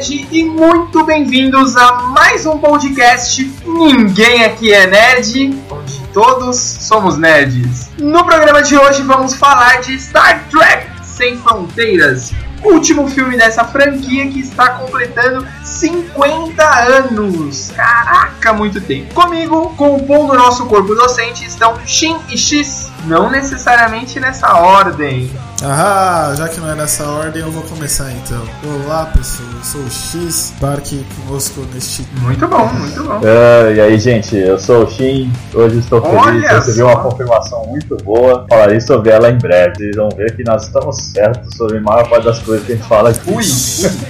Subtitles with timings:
[0.00, 7.18] Ed e muito bem-vindos a mais um podcast Ninguém Aqui é Nerd, onde todos somos
[7.18, 7.90] nerds.
[7.98, 12.32] No programa de hoje vamos falar de Star Trek Sem Fronteiras,
[12.64, 17.70] último filme dessa franquia que está completando 50 anos.
[17.76, 19.12] Caraca, muito tempo.
[19.12, 25.30] Comigo, compondo nosso corpo docente, estão Shin e X, não necessariamente nessa ordem.
[25.62, 28.42] Ah, já que não é nessa ordem, eu vou começar então.
[28.86, 32.06] Olá, pessoal, eu sou o X, barque conosco neste.
[32.22, 33.18] Muito bom, muito bom.
[33.18, 35.30] Uh, e aí, gente, eu sou o Shin.
[35.52, 36.16] Hoje estou feliz.
[36.16, 36.86] Olha Recebi só.
[36.86, 38.46] uma confirmação muito boa.
[38.48, 39.76] Falarei sobre ela em breve.
[39.76, 42.76] Vocês vão ver que nós estamos certos sobre a maior parte das coisas que a
[42.76, 43.30] gente fala aqui.
[43.30, 43.44] Ui!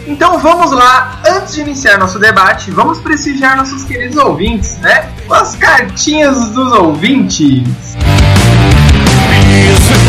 [0.07, 5.11] Então vamos lá, antes de iniciar nosso debate, vamos prestigiar nossos queridos ouvintes, né?
[5.27, 7.65] Com as cartinhas dos ouvintes.
[9.51, 10.00] Isso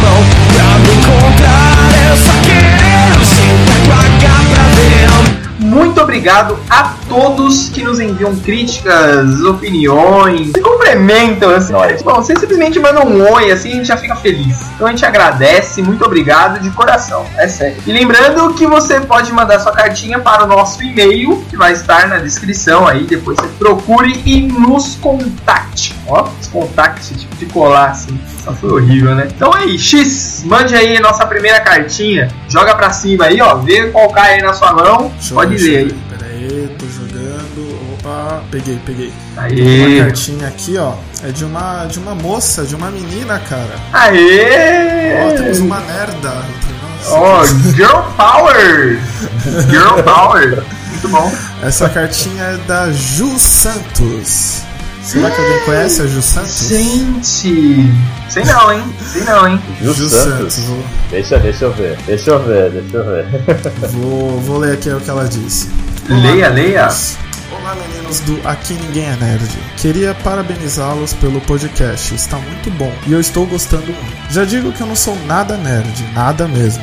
[0.00, 1.90] Pra me encontrar.
[1.92, 5.08] É só querer Sempre pagar pra ver.
[5.60, 11.72] Muito obrigado a todos que nos enviam críticas, opiniões, se complementam, assim.
[11.72, 12.02] Nós.
[12.02, 14.70] Bom, você simplesmente manda um oi, assim, a gente já fica feliz.
[14.74, 17.76] Então a gente agradece, muito obrigado de coração, é sério.
[17.86, 22.08] E lembrando que você pode mandar sua cartinha para o nosso e-mail, que vai estar
[22.08, 25.94] na descrição aí, depois você procure e nos contacte.
[26.06, 28.18] Ó, os contacte, tipo de colar, assim.
[28.44, 29.28] Só foi horrível, né?
[29.34, 32.28] Então aí, X, mande aí a nossa primeira cartinha.
[32.48, 33.56] Joga pra cima aí, ó.
[33.56, 35.12] Vê qual cai aí na sua mão.
[35.32, 35.89] Pode ver, ler aí.
[36.78, 37.94] Tô jogando.
[37.94, 39.12] Opa, peguei, peguei.
[39.36, 39.98] Uma Aê!
[40.00, 40.94] cartinha aqui, ó.
[41.22, 43.74] É de uma, de uma moça, de uma menina, cara.
[43.92, 45.28] Aê!
[45.28, 47.08] Ó, temos uma merda entre nós.
[47.08, 48.98] Ó, Girl Power!
[49.70, 50.62] Girl Power!
[50.90, 51.32] Muito bom.
[51.62, 54.62] Essa cartinha é da Ju Santos.
[55.02, 56.68] Será que alguém conhece a Ju Santos?
[56.68, 57.90] Gente!
[58.28, 58.84] Sei não, hein?
[59.12, 59.60] Sei não, hein?
[59.82, 60.58] Ju Santos.
[60.60, 61.96] Vou, Deixa, deixa eu ver.
[62.06, 63.26] Deixa eu ver, deixa eu ver.
[63.90, 65.68] vou, vou ler aqui o que ela disse.
[66.08, 66.88] Leia, leia.
[67.52, 69.48] Olá meninos do Aqui Ninguém é Nerd.
[69.76, 74.32] Queria parabenizá-los pelo podcast, está muito bom e eu estou gostando muito.
[74.32, 76.82] Já digo que eu não sou nada nerd, nada mesmo.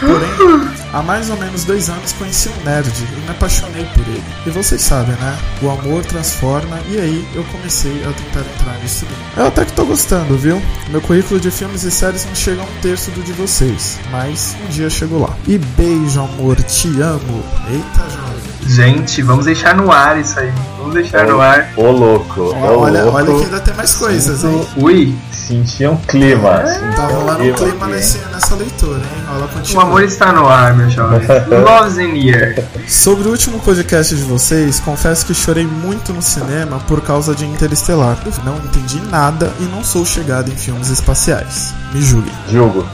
[0.00, 4.22] Porém, há mais ou menos dois anos conheci um nerd e me apaixonei por ele.
[4.46, 5.38] E vocês sabem, né?
[5.62, 9.06] O amor transforma e aí eu comecei a tentar entrar nisso.
[9.36, 10.60] Eu até que tô gostando, viu?
[10.88, 14.54] Meu currículo de filmes e séries não chega a um terço do de vocês, mas
[14.64, 15.34] um dia chego lá.
[15.46, 17.42] E beijo, amor, te amo.
[17.70, 18.45] Eita, jovem.
[18.68, 20.52] Gente, vamos deixar no ar isso aí.
[20.78, 21.68] Vamos deixar no ar.
[21.76, 23.16] Ô louco, ô Olha, louco.
[23.18, 24.66] olha que ainda tem mais coisas, hein?
[24.76, 26.66] Ui, Senti um clima.
[26.66, 27.94] senti Tá rolando um clima aqui.
[27.94, 29.24] nesse, nessa leitura, hein?
[29.28, 29.82] Ela o continua.
[29.84, 31.20] amor está no ar, meu jovem.
[31.48, 32.64] Love's in the air.
[32.88, 37.44] Sobre o último podcast de vocês, confesso que chorei muito no cinema por causa de
[37.46, 38.18] Interestelar.
[38.44, 41.72] Não entendi nada e não sou chegado em filmes espaciais.
[41.96, 42.32] Me julguem.
[42.50, 42.86] Julgo.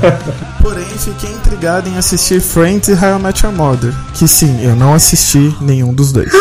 [0.62, 3.94] Porém, fiquei intrigado em assistir Friends e How I Met Your Mother.
[4.14, 6.32] Que sim, eu não assisti nenhum dos dois.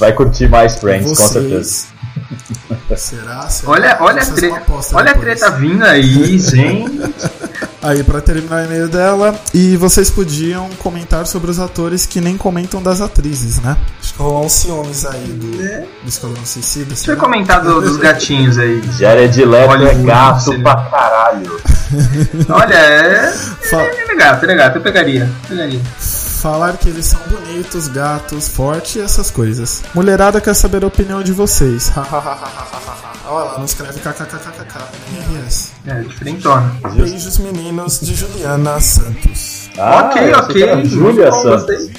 [0.00, 1.86] Vai curtir mais Friends, com certeza.
[2.88, 3.00] Vocês.
[3.00, 3.48] Será?
[3.48, 3.72] Será?
[3.72, 4.50] Olha, olha, tre
[4.92, 7.14] olha a treta vindo aí, gente.
[7.82, 12.36] Aí, pra terminar o e-mail dela, e vocês podiam comentar sobre os atores que nem
[12.36, 13.76] comentam das atrizes, né?
[14.00, 16.94] Acho que rolou uns ciúmes aí do, do Esquadrão Suicida.
[16.94, 18.80] Deixa eu comentar do- dos gatinhos aí.
[18.96, 21.60] Jared Leto é gato pra caralho.
[22.48, 23.32] Olha, é.
[23.32, 25.28] Fa- Ele é gato, ele é gato, eu pegaria.
[25.48, 25.80] Pegaria.
[26.42, 29.80] Falar que eles são bonitos, gatos, fortes e essas coisas.
[29.94, 31.92] Mulherada quer saber a opinião de vocês.
[33.24, 34.78] Olha lá, não escreve kkkk.
[35.32, 35.72] Yes.
[35.86, 36.76] É, diferentona.
[36.96, 39.70] Beijos meninos de Juliana Santos.
[39.78, 40.62] Ok, eu achei ok.
[40.64, 41.90] era Júlia Santos.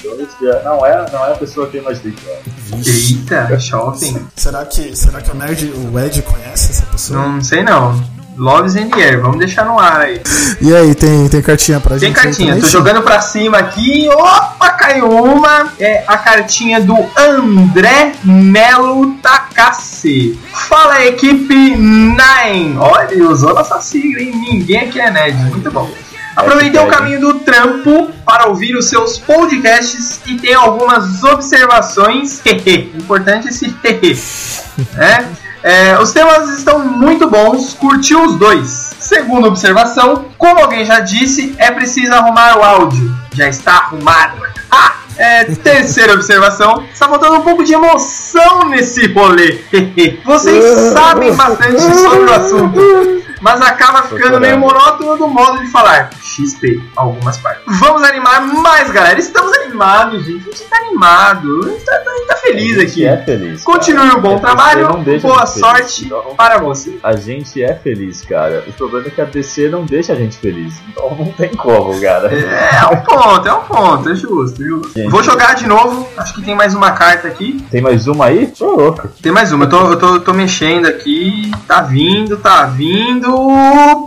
[0.62, 2.12] Não é, não é a pessoa que eu imaginei.
[2.12, 3.44] que era.
[3.48, 4.26] Eita, shopping.
[4.36, 7.18] Será que, será que o Nerd, o Ed conhece essa pessoa?
[7.18, 8.13] Não sei não.
[8.36, 10.20] Love's the air, vamos deixar no ar aí.
[10.60, 12.18] E aí, tem, tem cartinha pra Tem gente?
[12.18, 14.08] aí cartinha, tô jogando pra cima aqui.
[14.08, 15.72] Opa, caiu uma.
[15.78, 20.38] É a cartinha do André Melo Takase.
[20.52, 22.76] Fala equipe Nine.
[22.78, 24.32] Olha, ele usou nossa sigla, hein?
[24.34, 25.36] Ninguém aqui é nerd.
[25.50, 25.90] Muito bom.
[26.36, 32.42] Aproveitei o caminho do trampo para ouvir os seus podcasts e tenho algumas observações.
[32.96, 33.74] Importante esse
[34.98, 35.24] é,
[35.64, 38.90] é, os temas estão muito bons, curti os dois.
[39.00, 43.16] Segunda observação, como alguém já disse, é preciso arrumar o áudio.
[43.32, 44.42] Já está arrumado.
[44.70, 49.60] Ah, é, terceira observação, está faltando um pouco de emoção nesse rolê.
[50.22, 50.62] Vocês
[50.92, 53.23] sabem bastante sobre o assunto.
[53.44, 56.08] Mas acaba ficando meio monótono do modo de falar.
[56.22, 57.78] XP, algumas partes.
[57.78, 59.20] Vamos animar mais, galera.
[59.20, 60.48] Estamos animados, gente.
[60.48, 61.60] A gente tá animado.
[61.62, 63.06] A gente tá, a gente tá feliz A gente aqui.
[63.06, 63.62] é feliz.
[63.62, 64.88] Continue o bom A trabalho.
[65.20, 66.98] Boa sorte Então, para você.
[67.02, 68.64] A gente é feliz, cara.
[68.66, 70.80] O problema é que a DC não deixa a gente feliz.
[70.88, 72.32] Então não tem como, cara.
[72.34, 74.90] É, é um ponto, é um ponto, é justo, justo.
[74.98, 75.10] Gente.
[75.10, 77.62] Vou jogar de novo, acho que tem mais uma carta aqui.
[77.70, 78.46] Tem mais uma aí?
[78.46, 79.06] Tô louco.
[79.20, 81.52] Tem mais uma, eu tô, eu tô, eu tô mexendo aqui.
[81.68, 83.33] Tá vindo, tá vindo.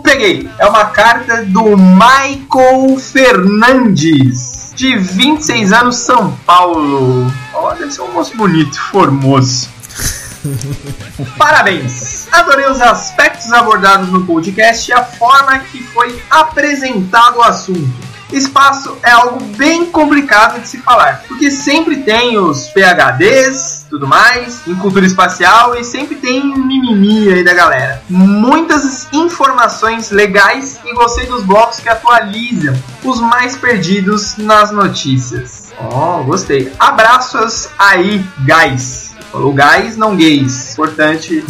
[0.02, 0.48] Peguei!
[0.58, 7.32] É uma carta do Michael Fernandes, de 26 anos, São Paulo.
[7.54, 9.68] Olha, esse é um moço bonito, formoso.
[11.36, 12.28] Parabéns!
[12.32, 18.08] Adorei os aspectos abordados no podcast e a forma que foi apresentado o assunto.
[18.32, 24.66] Espaço é algo bem complicado de se falar, porque sempre tem os PHDs, tudo mais,
[24.66, 28.02] em cultura espacial e sempre tem um mimimi aí da galera.
[28.08, 32.74] Muitas informações legais e gostei dos blocos que atualizam
[33.04, 35.72] os mais perdidos nas notícias.
[35.78, 36.72] Ó, gostei.
[36.78, 39.07] Abraços aí, guys.
[39.30, 40.72] Falou guys, não gays.
[40.72, 41.42] Importante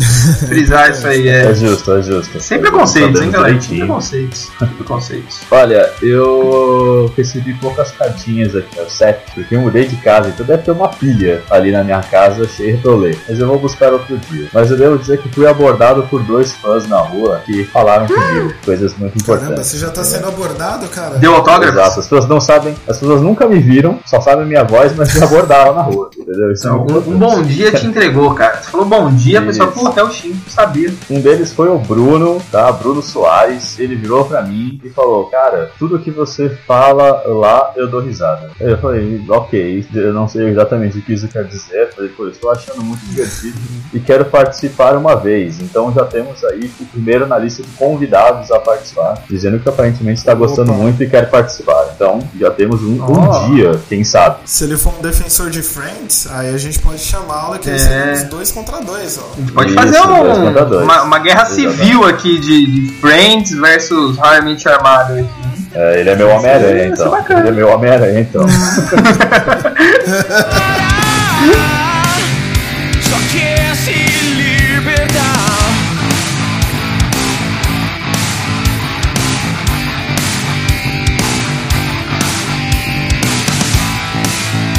[0.46, 1.28] frisar isso aí.
[1.28, 1.54] É É.
[1.54, 2.40] justo, é justo.
[2.40, 3.60] Sem preconceitos, Tá hein, galera?
[3.60, 4.48] Sem preconceitos.
[4.76, 5.38] Preconceitos.
[5.50, 10.62] Olha, eu recebi poucas cartinhas aqui, ó, sete, porque eu mudei de casa, então deve
[10.62, 13.18] ter uma pilha ali na minha casa cheia eu ler.
[13.28, 14.48] Mas eu vou buscar outro dia.
[14.52, 18.52] Mas eu devo dizer que fui abordado por dois fãs na rua que falaram comigo
[18.64, 19.70] coisas muito Caramba, importantes.
[19.70, 21.16] você já tá sendo abordado, cara?
[21.18, 21.74] Deu autógrafo?
[21.78, 25.14] Exato, as pessoas não sabem, as pessoas nunca me viram, só sabem minha voz, mas
[25.14, 26.52] me abordaram na rua, entendeu?
[26.52, 27.18] Isso é muito Um, um importante.
[27.36, 28.62] bom dia te entregou, cara.
[28.62, 29.78] Você falou bom dia, a pessoa, Isso.
[29.78, 30.92] puta, é o Shin, sabia.
[31.10, 32.70] Um deles foi o Bruno, tá?
[32.72, 33.78] Bruno Soares.
[33.78, 38.50] Ele virou pra mim e falou: Cara, tudo que você fala lá eu dou risada.
[38.60, 41.88] Eu falei: Ok, eu não sei exatamente o que isso quer dizer.
[41.88, 43.58] Eu falei: Pô, eu estou achando muito divertido
[43.92, 45.60] e quero participar uma vez.
[45.60, 50.18] Então já temos aí o primeiro na lista de convidados a participar, dizendo que aparentemente
[50.18, 50.82] está gostando Opa.
[50.82, 51.92] muito e quer participar.
[51.94, 53.46] Então já temos um, Ó.
[53.46, 54.38] um dia, quem sabe.
[54.44, 58.14] Se ele for um defensor de Friends, aí a gente pode chamá-lo que É.
[58.20, 58.24] é.
[58.24, 59.28] dois contra dois, ó.
[59.36, 60.84] A gente pode Isso, fazer um- dois contra dois.
[60.84, 61.76] uma, uma guerra Exatamente.
[61.76, 65.28] civil aqui de, de Friends versus Harmony Armado aqui.
[65.74, 67.10] É, ele é meu Homem-Aranha, é então.
[67.10, 67.40] bacana.
[67.40, 68.46] Ele é meu Homem-Aranha, então.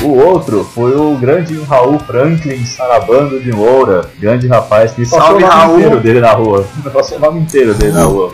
[0.10, 5.44] O outro foi o grande Raul Franklin Sarabando de Moura, grande rapaz que passou Salve,
[5.44, 5.76] o nome Raul.
[5.78, 6.66] inteiro dele na rua.
[6.92, 8.32] Passou o nome inteiro dele na rua.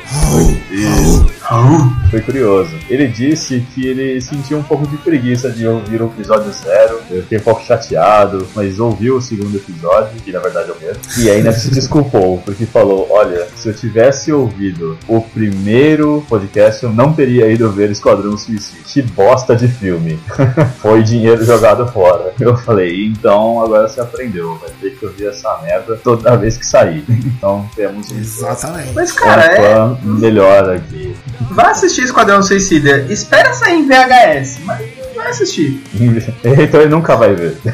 [0.72, 1.35] Isso.
[1.46, 1.94] Raul.
[2.10, 2.76] Foi curioso.
[2.90, 7.00] Ele disse que ele sentiu um pouco de preguiça de ouvir o episódio zero.
[7.10, 10.80] Eu fiquei um pouco chateado, mas ouviu o segundo episódio, que na verdade é o
[10.80, 11.02] mesmo.
[11.20, 16.92] E ainda se desculpou, porque falou: Olha, se eu tivesse ouvido o primeiro podcast, eu
[16.92, 18.84] não teria ido ver Esquadrão Suicida.
[18.86, 20.18] Que bosta de filme.
[20.80, 22.34] Foi dinheiro jogado fora.
[22.40, 24.56] Eu falei: Então agora você aprendeu.
[24.56, 27.04] Vai ter que ouvir essa merda toda vez que sair.
[27.36, 28.94] Então temos um Exatamente.
[28.94, 31.05] Mas, um cara, é, fã melhor aqui.
[31.52, 33.06] Vai assistir Esquadrão Suicida.
[33.10, 34.82] Espera sair em VHS, mas
[35.16, 35.82] vai assistir.
[36.44, 37.58] então ele nunca vai ver.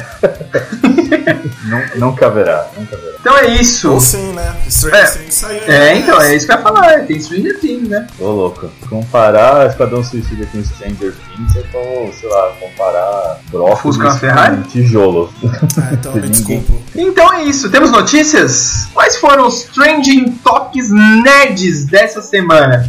[1.64, 3.11] Nun- nunca verá, nunca verá.
[3.22, 3.92] Então é isso.
[3.92, 4.52] Ou sim, né?
[4.68, 5.06] Stranger É.
[5.06, 5.62] Things saiu.
[5.68, 7.00] É, então, é isso que eu ia falar.
[7.06, 8.04] Tem Stranger Things, né?
[8.18, 8.68] Ô louco.
[8.88, 14.18] Comparar Esquadrão Suicida com Stranger Things é como, sei lá, comparar brócolis Fusca com a
[14.18, 14.62] Ferrari?
[14.64, 15.32] tijolo.
[15.80, 16.82] Ah, então me desculpo.
[16.96, 17.70] Então é isso.
[17.70, 18.88] Temos notícias?
[18.92, 22.84] Quais foram os trending topics nerds dessa semana?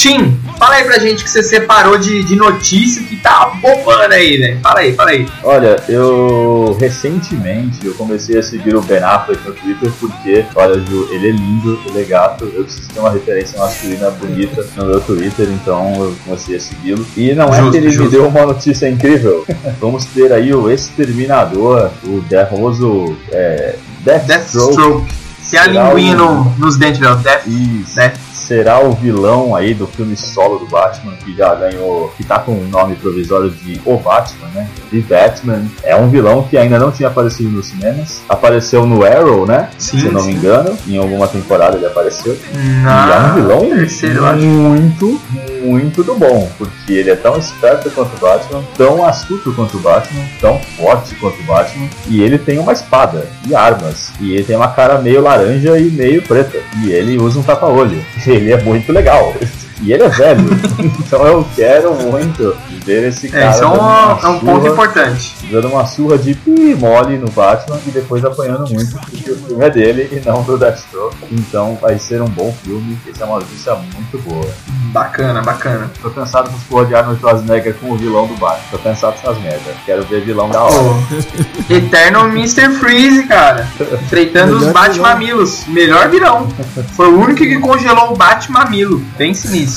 [0.00, 4.38] Tim, fala aí pra gente que você separou de, de notícia que tá bombando aí,
[4.38, 4.58] né?
[4.62, 5.28] Fala aí, fala aí.
[5.44, 11.06] Olha, eu recentemente eu comecei a seguir o Ben Affleck no Twitter porque, olha, Ju,
[11.10, 15.00] ele é lindo, ele é gato, eu preciso ter uma referência masculina bonita no meu
[15.02, 17.06] Twitter, então eu comecei a segui-lo.
[17.14, 18.04] E não é Justo, que ele justo.
[18.04, 19.44] me deu uma notícia incrível.
[19.78, 24.76] Vamos ter aí o Exterminador, o famoso é, Deathstroke.
[24.76, 25.14] Deathstroke.
[25.50, 27.20] Tem a Será linguinha no, nos dentes, não.
[27.20, 27.46] Death.
[27.46, 27.96] Isso.
[27.96, 28.29] Death.
[28.46, 32.52] Será o vilão aí do filme solo do Batman, que já ganhou, que tá com
[32.52, 34.68] o nome provisório de O Batman, né?
[34.90, 35.64] The Batman.
[35.82, 38.20] É um vilão que ainda não tinha aparecido nos cinemas.
[38.28, 39.68] Apareceu no Arrow, né?
[39.78, 40.38] Sim, Se eu não me sim.
[40.38, 40.76] engano.
[40.88, 42.36] Em alguma temporada ele apareceu.
[42.52, 45.20] e é um vilão terceiro, muito,
[45.62, 46.50] muito do bom.
[46.58, 51.14] Porque ele é tão esperto quanto o Batman, tão astuto quanto o Batman, tão forte
[51.16, 51.88] quanto o Batman.
[52.08, 54.10] E ele tem uma espada e armas.
[54.20, 56.58] E ele tem uma cara meio laranja e meio preta.
[56.82, 58.02] E ele usa um tapa-olho.
[58.30, 59.34] Ele é muito legal.
[59.82, 60.44] E ele é velho.
[61.00, 64.38] então eu quero muito Ter esse É, cara isso é dando um, uma é um
[64.40, 65.36] ponto surra- importante.
[65.50, 69.64] dando uma surra de pi mole no Batman e depois apanhando muito, porque o filme
[69.64, 71.16] é dele e não do Deathstroke.
[71.30, 74.46] Então vai ser um bom filme, essa é uma notícia muito boa.
[74.92, 75.90] Bacana, bacana.
[76.02, 78.64] Tô cansado dessas porra de Arnold Schwarzenegger com o vilão do Batman.
[78.70, 79.74] Tô cansado dessas merdas.
[79.86, 80.74] Quero ver vilão da hora.
[80.74, 82.70] Pô, Eterno Mr.
[82.78, 83.68] Freeze, cara.
[84.02, 85.64] Enfrentando os Batmamilos.
[85.68, 86.48] Melhor vilão.
[86.96, 89.00] Foi o único que congelou o Batmamilo.
[89.16, 89.69] Pense nisso.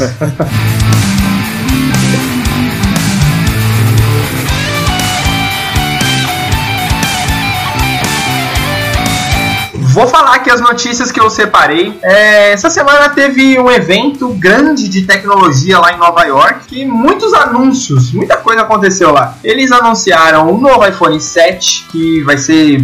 [9.93, 11.95] Vou falar aqui as notícias que eu separei.
[12.01, 17.31] É, essa semana teve um evento grande de tecnologia lá em Nova York e muitos
[17.31, 19.37] anúncios, muita coisa aconteceu lá.
[19.43, 22.83] Eles anunciaram o novo iPhone 7, que vai ser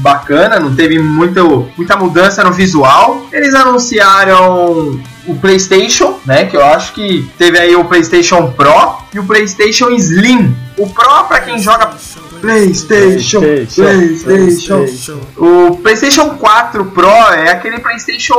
[0.00, 3.26] bacana, não teve muito, muita mudança no visual.
[3.32, 6.44] Eles anunciaram o PlayStation, né?
[6.46, 10.54] Que eu acho que teve aí o PlayStation Pro e o PlayStation Slim.
[10.76, 11.90] O Pro, pra quem joga
[12.40, 15.20] PlayStation, PlayStation, PlayStation.
[15.36, 18.34] O PlayStation 4 Pro é aquele PlayStation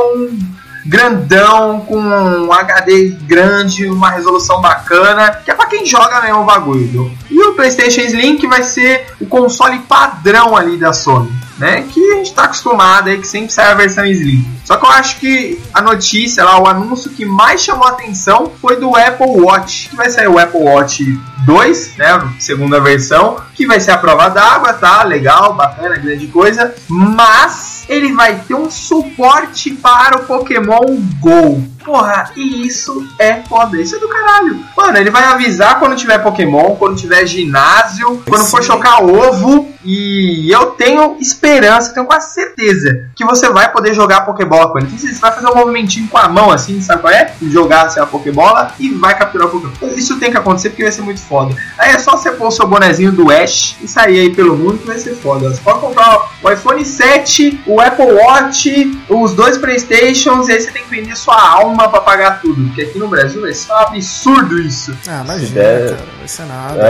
[0.84, 6.44] grandão, com um HD grande, uma resolução bacana, que é pra quem joga mesmo o
[6.44, 7.12] bagulho.
[7.30, 11.30] E o PlayStation Slim que vai ser o console padrão ali da Sony.
[11.58, 14.44] Né, que a gente tá acostumado aí, que sempre sai a versão Slim.
[14.64, 18.50] Só que eu acho que a notícia lá, o anúncio que mais chamou a atenção
[18.60, 21.04] foi do Apple Watch, que vai sair o Apple Watch
[21.44, 25.02] 2, né, segunda versão, que vai ser a prova d'água, tá?
[25.02, 31.62] Legal, bacana, grande coisa, mas ele vai ter um suporte para o Pokémon Go.
[31.84, 34.64] Porra, e isso é foda, isso é do caralho.
[34.76, 38.68] Mano, ele vai avisar quando tiver Pokémon, quando tiver ginásio, quando for Sim.
[38.68, 39.72] chocar ovo.
[39.84, 44.86] E eu tenho esperança, tenho quase certeza que você vai poder jogar Pokébola com ele.
[44.86, 47.34] Você vai fazer um movimentinho com a mão assim, sabe qual é?
[47.42, 49.92] Jogar assim, a Pokébola e vai capturar o Pokémon.
[49.96, 51.56] Isso tem que acontecer porque vai ser muito foda.
[51.78, 54.78] Aí é só você pôr o seu bonezinho do Ash e sair aí pelo mundo
[54.78, 55.50] que vai ser foda.
[55.50, 60.70] Você pode comprar o iPhone 7, o Apple Watch, os dois Playstations e aí você
[60.70, 62.62] tem que vender sua alma pra pagar tudo.
[62.66, 64.96] Porque aqui no Brasil vai ser um absurdo isso.
[65.08, 66.82] Ah, imagina, der- cara, vai ser nada.
[66.82, 66.86] É,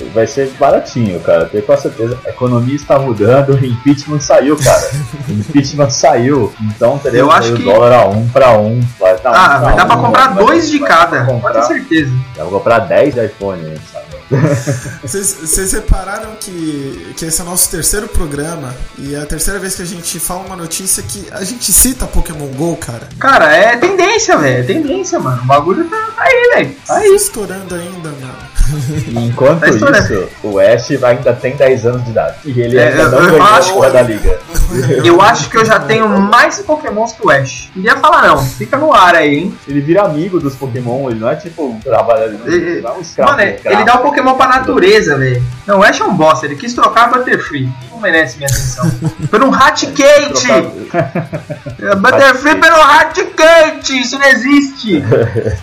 [0.00, 1.46] é, vai ser baratinho, cara.
[1.46, 2.18] Tenho com certeza.
[2.26, 4.90] A economia está mudando, o impeachment saiu, cara.
[5.28, 6.52] O impeachment saiu.
[6.62, 8.80] Então teremos Eu o que- dólar a um pra um.
[8.98, 11.54] Vai, tá Ah, um vai dar pra um, comprar vai- dois de cada, pra pode
[11.54, 12.10] ter certeza.
[12.36, 13.62] dá pra comprar 10 de iPhone,
[13.92, 14.06] sabe?
[15.02, 19.74] Vocês repararam que, que esse é o nosso terceiro programa e é a terceira vez
[19.74, 23.08] que a gente fala uma notícia que a gente cita Pokémon GO, cara.
[23.18, 24.62] Cara, é tendência, velho.
[24.62, 25.42] É tendência, mano.
[25.42, 26.74] O bagulho tá, tá aí, velho.
[26.86, 27.14] Tá Tá aí.
[27.14, 28.38] estourando ainda, mano.
[29.08, 32.36] Enquanto isso, o Ash ainda tem 10 anos de idade.
[32.44, 34.38] E ele É, ainda eu- não ganhou a porra da liga.
[35.04, 37.70] Eu acho que eu já tenho mais Pokémons que o Ash.
[37.76, 38.42] Não ia falar, não.
[38.42, 39.54] Fica no ar aí, hein?
[39.68, 43.00] Ele vira amigo dos Pokémon, ele não é tipo um trabalhador, Ele- não é um
[43.02, 43.32] escravo.
[43.32, 45.42] Mano, um ele dá o Pokémon pra natureza, velho.
[45.66, 46.46] Não, o Ash é um bosta.
[46.46, 47.68] Ele quis trocar a Butterfree.
[47.90, 48.90] Não merece minha atenção.
[49.30, 49.50] Por um!
[49.50, 51.12] Trocar-
[52.00, 54.00] Butterfree pelo Hat-Kate!
[54.00, 55.04] Isso não existe!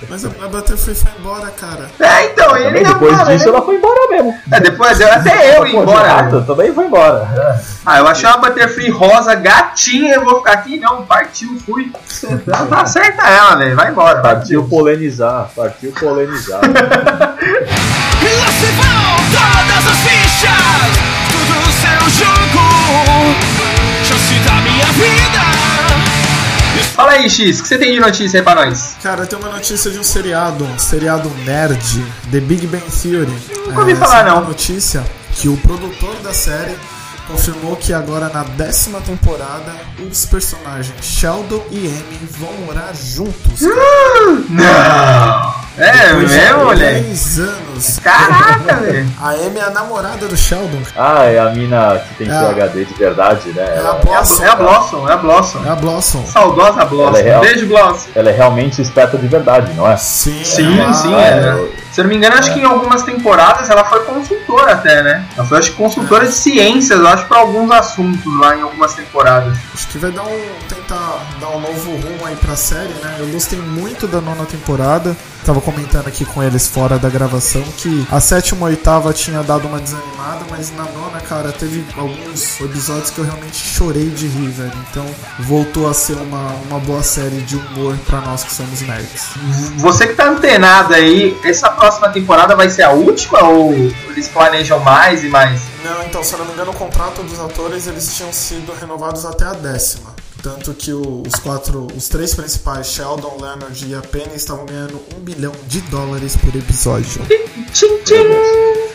[0.08, 1.90] Mas a, Butterfree foi embora, cara.
[2.00, 4.36] É, então, ele não depois disso ele- ela foi embora mesmo.
[4.52, 6.24] É, depois até eu ir embora.
[6.24, 6.44] velho.
[6.46, 7.28] também foi embora.
[7.86, 10.80] Ah, eu achei uma Butterfree rosa gatinha, eu vou ficar aqui?
[10.80, 11.92] Não, partiu, fui.
[12.70, 14.20] Tá certa ela, velho, vai embora.
[14.22, 16.60] Partiu polenizar, partiu polenizar.
[18.22, 20.98] E lá se vão todas as fichas
[21.32, 23.49] Tudo seu jogo
[27.00, 28.98] Fala aí, X, o que você tem de notícia aí pra nós?
[29.02, 33.32] Cara, tem uma notícia de um seriado, um seriado nerd, The Big Bang Theory.
[33.68, 34.44] Nunca ouvi É, falar, é não.
[34.44, 35.02] notícia
[35.34, 36.76] que o produtor da série
[37.30, 39.72] confirmou que agora na décima temporada
[40.10, 43.62] os personagens Sheldon e Amy vão morar juntos.
[44.50, 45.60] Não!
[45.78, 47.02] É Depois de mesmo, moleque?
[47.04, 48.00] 10 anos.
[48.04, 49.10] Caraca, velho.
[49.22, 50.82] A Amy é a namorada do Sheldon.
[50.98, 52.54] Ah, é a mina que tem É.
[52.54, 53.62] PHD de verdade, né?
[53.62, 54.44] É a Ela, Blossom.
[54.44, 55.64] É a Blossom, é a Blossom.
[55.66, 56.26] É a Blossom.
[56.26, 57.08] Saudosa Blossom.
[57.10, 57.42] Ela é real.
[57.42, 58.10] Beijo, Blossom.
[58.14, 59.96] ela é realmente esperta de verdade, não é?
[59.96, 61.70] Sim, Sim, ela- sim, Ah, é.
[61.92, 65.26] Se eu não me engano, acho que em algumas temporadas ela foi consultora até, né?
[65.36, 69.58] Ela foi, acho consultora de ciências, acho, pra alguns assuntos lá em algumas temporadas.
[69.74, 70.50] Acho que vai dar um.
[70.68, 73.16] tentar dar um novo rumo aí pra série, né?
[73.20, 75.16] Eu gostei muito da nona temporada.
[75.46, 79.68] Tava comentando aqui com eles fora da gravação que a sétima e oitava tinha dado
[79.68, 84.50] uma desanimada, mas na nona, cara, teve alguns episódios que eu realmente chorei de rir,
[84.50, 84.74] velho.
[84.90, 85.06] Então
[85.40, 89.30] voltou a ser uma, uma boa série de humor pra nós que somos nerds.
[89.78, 93.74] Você que tá antenado aí, essa próxima temporada vai ser a última ou
[94.10, 95.62] eles planejam mais e mais?
[95.84, 99.26] Não, então, se eu não me engano, o contrato dos atores eles tinham sido renovados
[99.26, 100.19] até a décima.
[100.42, 105.02] Tanto que o- os quatro, os três principais, Sheldon, Leonard e a Penny, estavam ganhando
[105.16, 107.22] um bilhão de dólares por episódio.
[107.74, 108.16] Tchim, tchim.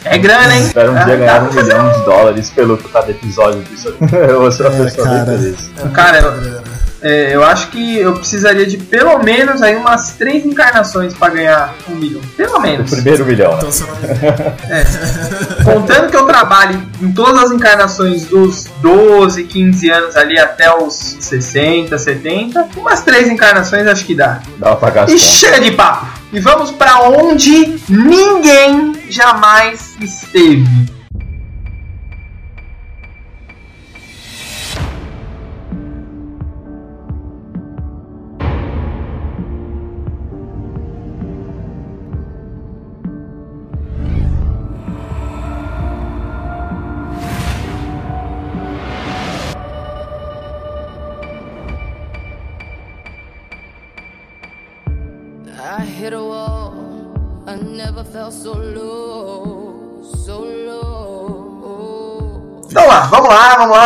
[0.06, 0.62] É grana, hein?
[0.66, 3.94] Espero um Ah, dia ganhar um milhão de dólares pelo cada episódio disso.
[4.12, 5.24] Eu vou ser uma É, pessoa cara.
[5.24, 5.70] bem feliz.
[5.76, 6.62] É Cara, eu- grana.
[7.06, 11.74] É, eu acho que eu precisaria de pelo menos aí umas três encarnações pra ganhar
[11.86, 12.22] um milhão.
[12.34, 12.90] Pelo O menos.
[12.90, 13.58] primeiro milhão, né?
[13.62, 20.16] Então não me Contando que eu trabalhe em todas as encarnações dos 12, 15 anos
[20.16, 24.40] ali até os 60, 70, umas três encarnações acho que dá.
[24.58, 26.06] Dá pra as E chega de papo!
[26.32, 30.64] E vamos pra onde ninguém jamais esteve.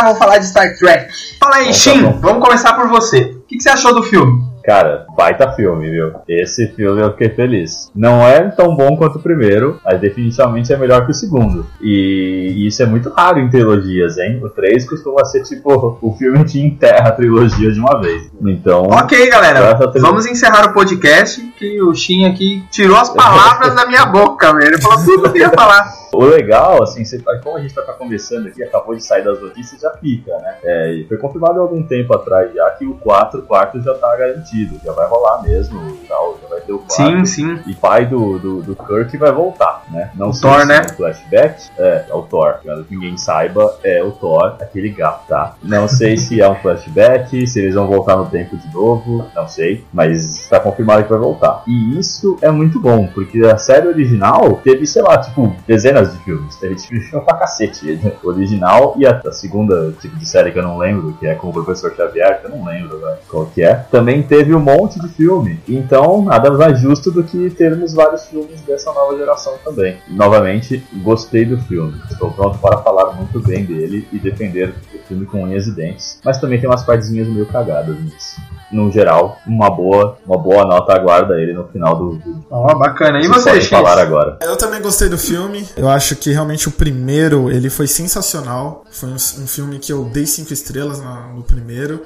[0.08, 1.08] Vamos falar de Star Trek.
[1.40, 2.18] Fala aí, Então tá Shin, bom.
[2.20, 3.18] vamos começar por você.
[3.36, 4.46] O que, que você achou do filme?
[4.64, 6.12] Cara, baita filme, viu?
[6.28, 7.90] Esse filme eu fiquei feliz.
[7.96, 11.64] Não é tão bom quanto o primeiro, mas definitivamente é melhor que o segundo.
[11.80, 14.38] E isso é muito raro em trilogias, hein?
[14.44, 18.30] O 3 costuma ser tipo o filme que enterra a trilogia de uma vez.
[18.42, 20.02] Então, Ok, galera, trilogia.
[20.02, 24.66] vamos encerrar o podcast, que o Shin aqui tirou as palavras da minha boca, velho.
[24.74, 25.90] Ele falou tudo que eu queria falar.
[26.18, 29.80] o legal, assim, você, como a gente tá começando aqui, acabou de sair das notícias,
[29.80, 30.58] já fica, né?
[30.64, 34.16] É, e foi confirmado há algum tempo atrás já que o 4 quarto já tá
[34.16, 36.94] garantido, já vai rolar mesmo e tal, já 4.
[36.94, 37.58] Sim, sim.
[37.66, 40.10] E pai do, do, do Kirk vai voltar, né?
[40.14, 40.76] Não O sei Thor, se né?
[40.76, 41.62] é um flashback.
[41.78, 42.58] É, é o Thor.
[42.64, 45.54] Caso ninguém saiba, é o Thor, aquele gato, tá?
[45.62, 49.48] Não sei se é um flashback, se eles vão voltar no tempo de novo, não
[49.48, 49.84] sei.
[49.92, 51.62] Mas tá confirmado que vai voltar.
[51.66, 56.18] E isso é muito bom, porque a série original teve, sei lá, tipo, dezenas de
[56.24, 56.56] filmes.
[56.56, 57.92] Teve filme pra cacete.
[58.02, 58.12] né?
[58.22, 61.34] O original e a, a segunda tipo de série que eu não lembro, que é
[61.34, 64.60] com o professor Xavier, que eu não lembro né, qual que é, também teve um
[64.60, 65.60] monte de filme.
[65.68, 69.96] Então, nada mais justo do que termos vários filmes dessa nova geração também.
[70.08, 71.94] Novamente, gostei do filme.
[72.10, 76.20] Estou pronto para falar muito bem dele e defender o filme com unhas e dentes.
[76.24, 78.40] Mas também tem umas partezinhas meio cagadas nisso.
[78.70, 82.44] No geral, uma boa, uma boa nota aguarda ele no final do vídeo.
[82.50, 83.18] Ó, bacana.
[83.18, 83.68] E Vocês você, X?
[83.70, 84.36] falar agora.
[84.42, 85.66] Eu também gostei do filme.
[85.74, 88.84] Eu acho que realmente o primeiro ele foi sensacional.
[88.90, 92.02] Foi um, um filme que eu dei cinco estrelas na- no primeiro.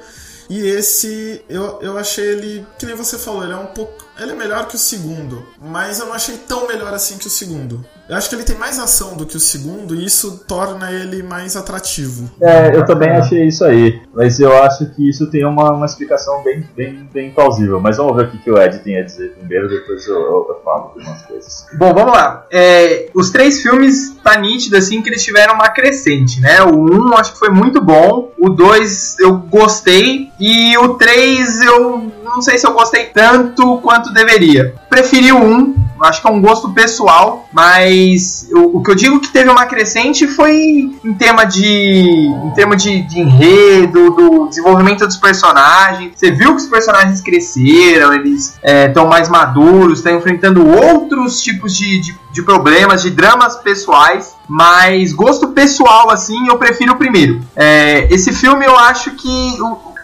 [0.48, 4.04] E esse, eu, eu achei ele, que nem você falou, ele é um pouco.
[4.22, 7.30] Ele é melhor que o segundo, mas eu não achei tão melhor assim que o
[7.30, 7.84] segundo.
[8.08, 11.22] Eu acho que ele tem mais ação do que o segundo e isso torna ele
[11.22, 12.30] mais atrativo.
[12.40, 14.02] É, eu também achei isso aí.
[14.12, 17.80] Mas eu acho que isso tem uma, uma explicação bem, bem, bem plausível.
[17.80, 20.46] Mas vamos ver o que, que o Ed tem a dizer primeiro, depois eu, eu,
[20.48, 21.66] eu falo algumas coisas.
[21.74, 22.46] Bom, vamos lá.
[22.52, 26.62] É, os três filmes tá nítido assim que eles tiveram uma crescente, né?
[26.62, 31.62] O 1 um, acho que foi muito bom, o 2 eu gostei e o 3
[31.62, 34.74] eu não sei se eu gostei tanto quanto deveria.
[34.88, 38.94] Preferi o 1, um, acho que é um gosto pessoal, mas o, o que eu
[38.94, 44.48] digo que teve uma crescente foi em tema de em tema de, de enredo, do
[44.48, 46.12] desenvolvimento dos personagens.
[46.16, 52.00] Você viu que os personagens cresceram, eles estão mais maduros, estão enfrentando outros tipos de,
[52.00, 54.34] de, de problemas, de dramas pessoais.
[54.48, 57.40] Mas gosto pessoal, assim, eu prefiro o primeiro.
[57.54, 59.56] É, esse filme eu acho que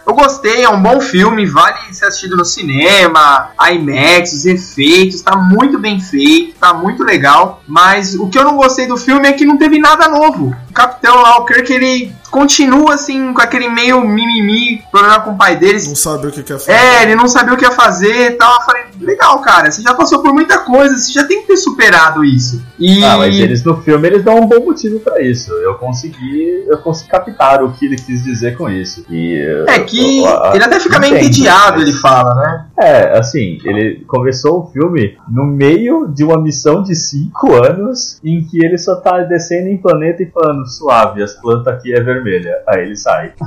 [0.09, 5.37] eu gostei, é um bom filme, vale ser assistido no cinema, IMAX, os efeitos, tá
[5.37, 7.61] muito bem feito, tá muito legal.
[7.67, 10.55] Mas o que eu não gostei do filme é que não teve nada novo.
[10.69, 15.37] O Capitão lá, o Kirk, ele continua assim, com aquele meio mimimi, problema com o
[15.37, 15.87] pai deles.
[15.87, 16.71] Não sabe o que quer fazer.
[16.73, 18.53] É, ele não sabia o que ia fazer e tal.
[18.59, 21.57] Eu falei, legal, cara, você já passou por muita coisa, você já tem que ter
[21.57, 22.61] superado isso.
[22.77, 23.03] E.
[23.03, 25.51] Ah, mas eles no filme eles dão um bom motivo pra isso.
[25.53, 29.03] Eu consegui, eu consegui captar o que ele quis dizer com isso.
[29.09, 32.65] E, É que eu- a- ele até fica meio entendo, entediado, mas- ele fala, né?
[32.79, 38.43] É, assim, ele começou o filme no meio de uma missão de 5 anos em
[38.45, 42.61] que ele só tá descendo em planeta e falando suave, as plantas aqui é vermelha.
[42.67, 43.33] Aí ele sai.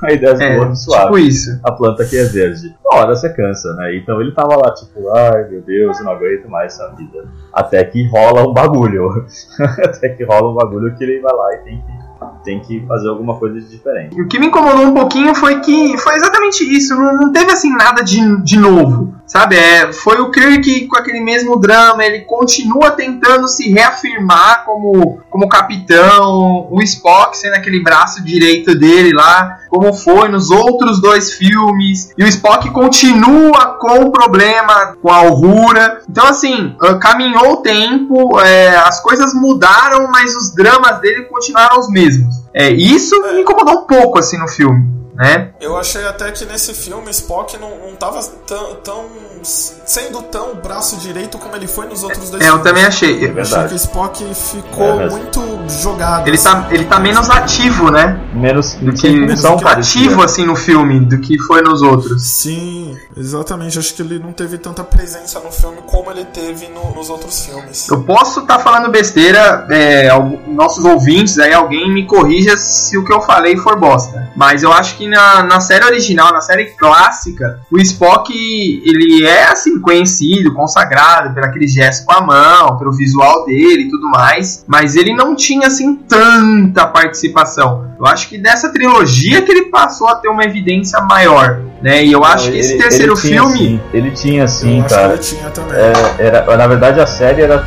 [0.00, 1.06] Aí desce É, voando suave.
[1.06, 1.60] tipo isso.
[1.64, 2.72] A planta aqui é verde.
[2.86, 3.96] Uma hora você cansa, né?
[3.96, 7.24] Então ele tava lá, tipo, ai meu Deus, eu não aguento mais essa vida.
[7.52, 9.26] Até que rola um bagulho.
[9.84, 11.97] Até que rola um bagulho que ele vai lá e tem que,
[12.44, 14.20] tem que fazer alguma coisa de diferente.
[14.20, 16.94] O que me incomodou um pouquinho foi que foi exatamente isso.
[16.94, 19.14] Não, não teve assim nada de, de novo.
[19.26, 25.20] Sabe, é, foi o Kirk com aquele mesmo drama, ele continua tentando se reafirmar como,
[25.28, 31.34] como capitão, o Spock sendo aquele braço direito dele lá, como foi nos outros dois
[31.34, 36.00] filmes, e o Spock continua com o problema com a Uhura.
[36.08, 41.78] Então, assim, ah, caminhou o tempo, é, as coisas mudaram, mas os dramas dele continuaram
[41.78, 42.07] os mesmos.
[42.54, 44.97] É, e isso me incomodou um pouco, assim, no filme.
[45.18, 45.48] Né?
[45.60, 49.04] Eu achei até que nesse filme Spock não, não tava tão, tão
[49.42, 52.64] sendo tão braço direito como ele foi nos outros dois É, eu filmes.
[52.64, 53.28] também achei.
[53.28, 55.40] Eu achei que o Spock ficou É, muito
[55.82, 56.26] jogado.
[56.28, 56.44] Ele assim.
[56.44, 58.20] tá, ele tá menos ativo, né?
[58.32, 60.04] Menos Do que função parecida.
[60.06, 62.22] ativo assim no filme do que foi nos outros.
[62.24, 63.76] Sim, exatamente.
[63.78, 67.44] Acho que ele não teve tanta presença no filme como ele teve no- nos outros
[67.44, 67.88] filmes.
[67.88, 70.08] Eu posso estar falando besteira, é,
[70.46, 74.28] nossos ouvintes aí, alguém me corrija se o que eu falei for bosta.
[74.36, 79.44] Mas eu acho que na, na série original, na série clássica, o Spock ele é
[79.48, 84.64] assim conhecido, consagrado por aquele gesto com a mão, pelo visual dele e tudo mais.
[84.66, 87.88] Mas ele não tinha assim tanta participação.
[87.98, 92.04] Eu acho que dessa trilogia que ele passou a ter uma evidência maior, né?
[92.04, 93.80] E eu acho que esse ele- terceiro ele tinha, filme sim.
[93.92, 95.08] ele tinha sim, Eu acho cara.
[95.08, 95.72] que ele tinha também.
[95.76, 97.58] É, era, na verdade, a série era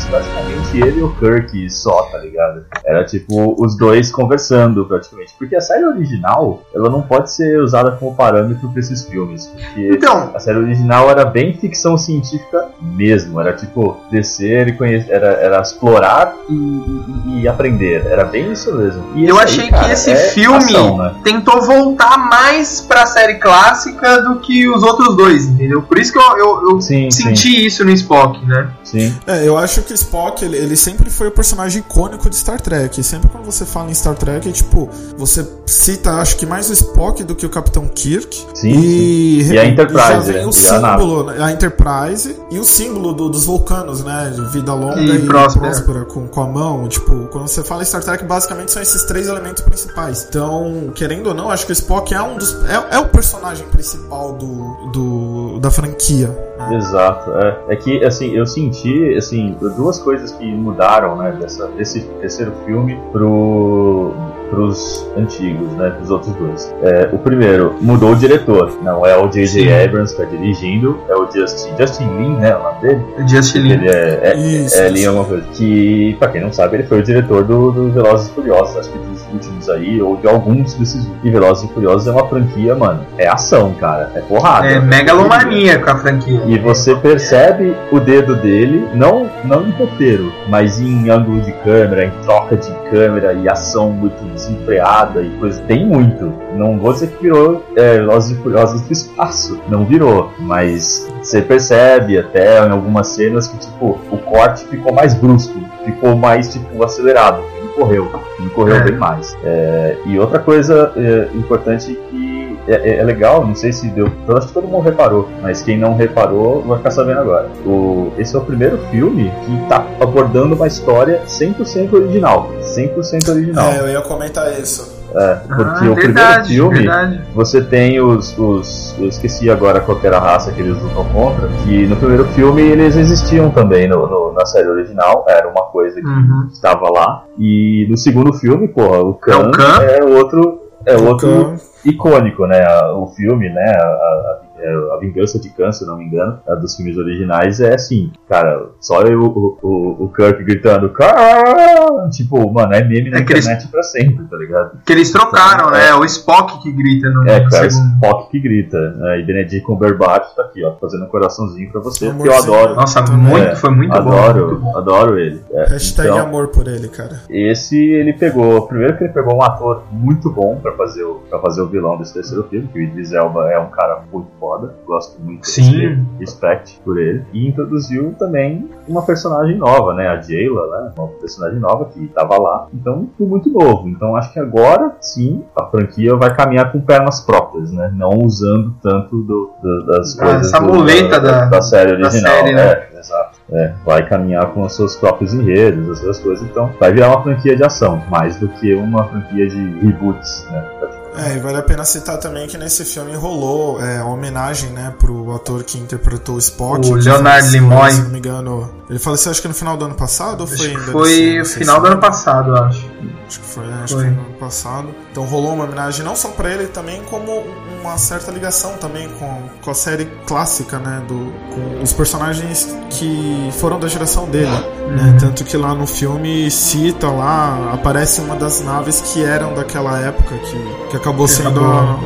[0.79, 2.65] ele e o Kirk só, tá ligado?
[2.85, 5.33] Era tipo os dois conversando praticamente.
[5.37, 9.47] Porque a série original, ela não pode ser usada como parâmetro pra esses filmes.
[9.47, 13.39] Porque Então, a série original era bem ficção científica mesmo.
[13.39, 18.05] Era tipo descer e conhecer, era, era explorar e, e- e aprender.
[18.05, 19.03] Era bem isso mesmo.
[19.15, 21.15] E Eu achei aí, cara, que esse é filme ação, né?
[21.23, 25.81] tentou voltar mais pra série clássica do que os outros dois, entendeu?
[25.81, 28.69] Por isso que eu, eu- eu Sim, senti isso no Spock, né?
[28.83, 29.15] Sim.
[29.25, 32.59] É, eu acho que o Spock, ele, ele sempre foi o personagem icônico de Star
[32.61, 33.03] Trek.
[33.03, 37.23] Sempre quando você fala em Star Trek, tipo, você cita, acho que mais o Spock
[37.23, 38.45] do que o Capitão Kirk.
[38.53, 39.53] Sim, E, sim.
[39.53, 40.45] E a Enterprise, já vem né?
[40.45, 41.43] o E a símbolo, né?
[41.43, 44.31] a Enterprise e o símbolo do- dos vulcanos, né?
[44.35, 45.65] De vida longa E e, próspera.
[45.71, 46.87] próspera, com, com a mão.
[46.87, 50.25] Tipo, quando você fala em Star Trek, basicamente são esses três elementos principais.
[50.29, 52.53] Então, querendo ou não, acho que o Spock é um dos.
[52.65, 56.27] É, é o personagem principal do, do, da franquia.
[56.57, 56.77] né?
[56.77, 57.61] Exato, é.
[57.69, 62.99] É que, assim, eu senti, assim, duas coisas que mudaram, né, dessa, desse terceiro filme
[63.11, 64.13] pro,
[64.51, 66.75] pros antigos, né, pros outros dois.
[66.83, 69.85] É, o primeiro, mudou o diretor, não é o J.J.
[69.85, 73.01] Abrams que tá dirigindo, é o Justin, Justin Lin, né, o nome dele?
[73.27, 73.71] Justin Lin.
[73.71, 74.89] Ele é, é, Isso, é.
[74.89, 75.45] Lin alguma coisa.
[75.53, 78.91] Que, pra quem não sabe, ele foi o diretor do, do Velozes e Furiosos, acho
[78.91, 81.07] que dos últimos aí, ou de alguns desses.
[81.23, 84.67] E Velozes e Furiosos é uma franquia, mano, é ação, cara, é porrada.
[84.67, 86.41] É megalomania com a franquia.
[86.45, 92.05] E você percebe o dedo dele, não, não em roteiro, mas em ângulo de câmera,
[92.05, 95.61] em troca de câmera e ação muito desenfreada e coisa.
[95.63, 96.31] Tem muito.
[96.55, 99.59] Não vou dizer que virou é, Velozes e Furiosos do espaço.
[99.69, 100.31] Não virou.
[100.39, 105.53] Mas você percebe até em algumas cenas que, tipo, o corte ficou mais brusco,
[105.85, 107.41] ficou mais, tipo, acelerado.
[107.41, 108.05] O filme correu.
[108.05, 108.83] O filme correu É.
[108.83, 109.35] bem mais.
[109.43, 112.30] É, e outra coisa é, importante que
[112.67, 114.09] é, é- é legal, não sei se deu.
[114.27, 117.49] Eu acho que todo mundo reparou, mas quem não reparou vai ficar sabendo agora.
[117.65, 122.51] O, esse é o primeiro filme que tá abordando uma história 100% original.
[122.61, 123.71] 100% original.
[123.71, 124.99] É, eu ia comentar isso.
[125.13, 127.21] É, porque Ah, o primeiro verdade, filme, verdade.
[127.35, 128.95] você tem os, os.
[128.97, 131.49] Eu esqueci agora qual que era a raça que eles lutam contra.
[131.65, 135.25] Que no primeiro filme eles existiam também no, no- na série original.
[135.27, 136.47] Era uma coisa que Uhum.
[136.49, 137.25] estava lá.
[137.37, 139.83] E no segundo filme, porra, o Khan, É o Khan?
[139.83, 140.61] é outro.
[140.85, 141.55] É outro Khan.
[141.85, 142.61] Icônico, né?
[142.95, 143.73] O filme, né?
[143.75, 147.59] A, a- a- a Vingança de Khan, se não me engano, a dos filmes originais
[147.59, 152.09] é assim, cara, só eu, o, o, o Kirk gritando Khan!
[152.11, 154.79] Tipo, mano, é meme na É que eles- internet pra sempre, tá ligado?
[154.85, 155.89] Que eles trocaram, né?
[155.89, 157.93] É o Spock que grita no É, cara, segundo.
[157.95, 158.77] Spock que grita.
[158.91, 159.19] Né?
[159.19, 162.75] E Benedict Cumberbatch tá aqui, ó, fazendo um coraçãozinho pra você, porque eu adoro.
[162.75, 163.97] Nossa, muito, É, foi muito bom.
[163.97, 164.77] adoro, muito bom.
[164.77, 165.41] adoro ele.
[165.51, 167.21] É, Hashtag então, amor por ele, cara.
[167.29, 168.67] Esse ele pegou.
[168.67, 171.97] Primeiro que ele pegou um ator muito bom pra fazer o, pra fazer o vilão
[171.97, 174.75] desse terceiro filme, que o Idris Elba é um cara muito foda.
[174.85, 175.61] Gosto muito Sim.
[175.71, 177.23] respeito, respect por ele.
[177.33, 180.07] E introduziu também uma personagem nova, né?
[180.09, 180.91] A Jayla, né?
[180.97, 182.67] Uma personagem nova que tava lá.
[182.73, 183.87] Então, tudo muito novo.
[183.87, 187.91] Então acho que agora sim a franquia vai caminhar com pernas próprias, né?
[187.95, 192.07] Não usando tanto do, do- das Ah, coisas essa do- muleta da- da série da
[192.07, 192.33] original.
[192.33, 192.61] série, né?
[192.71, 193.39] É, exato.
[193.51, 196.47] É, vai caminhar com os seus próprios enredos, as suas coisas.
[196.49, 200.63] Então, vai virar uma franquia de ação, mais do que uma franquia de reboots, né?
[201.13, 204.93] É, e vale a pena citar também que nesse filme rolou é, a homenagem, né,
[204.97, 206.79] pro ator que interpretou o Spock.
[206.79, 207.91] O que Leonard faleceu, Nimoy.
[207.91, 208.71] Se não me engano.
[208.89, 210.91] Ele faleceu acho que no final do ano passado ou foi Acho ainda?
[210.91, 211.33] foi ano?
[211.33, 212.91] o Não sei final do ano passado, acho.
[213.27, 214.03] Acho que foi, acho Foi.
[214.03, 214.95] que foi no ano passado.
[215.11, 217.43] Então rolou uma homenagem não só pra ele, também como
[217.81, 221.01] uma certa ligação também com, com a série clássica, né?
[221.05, 224.47] Do, com os personagens que foram da geração dele.
[224.47, 224.95] Uhum.
[224.95, 225.17] Né?
[225.19, 230.33] Tanto que lá no filme cita lá, aparece uma das naves que eram daquela época,
[230.37, 231.99] que, que acabou sendo a,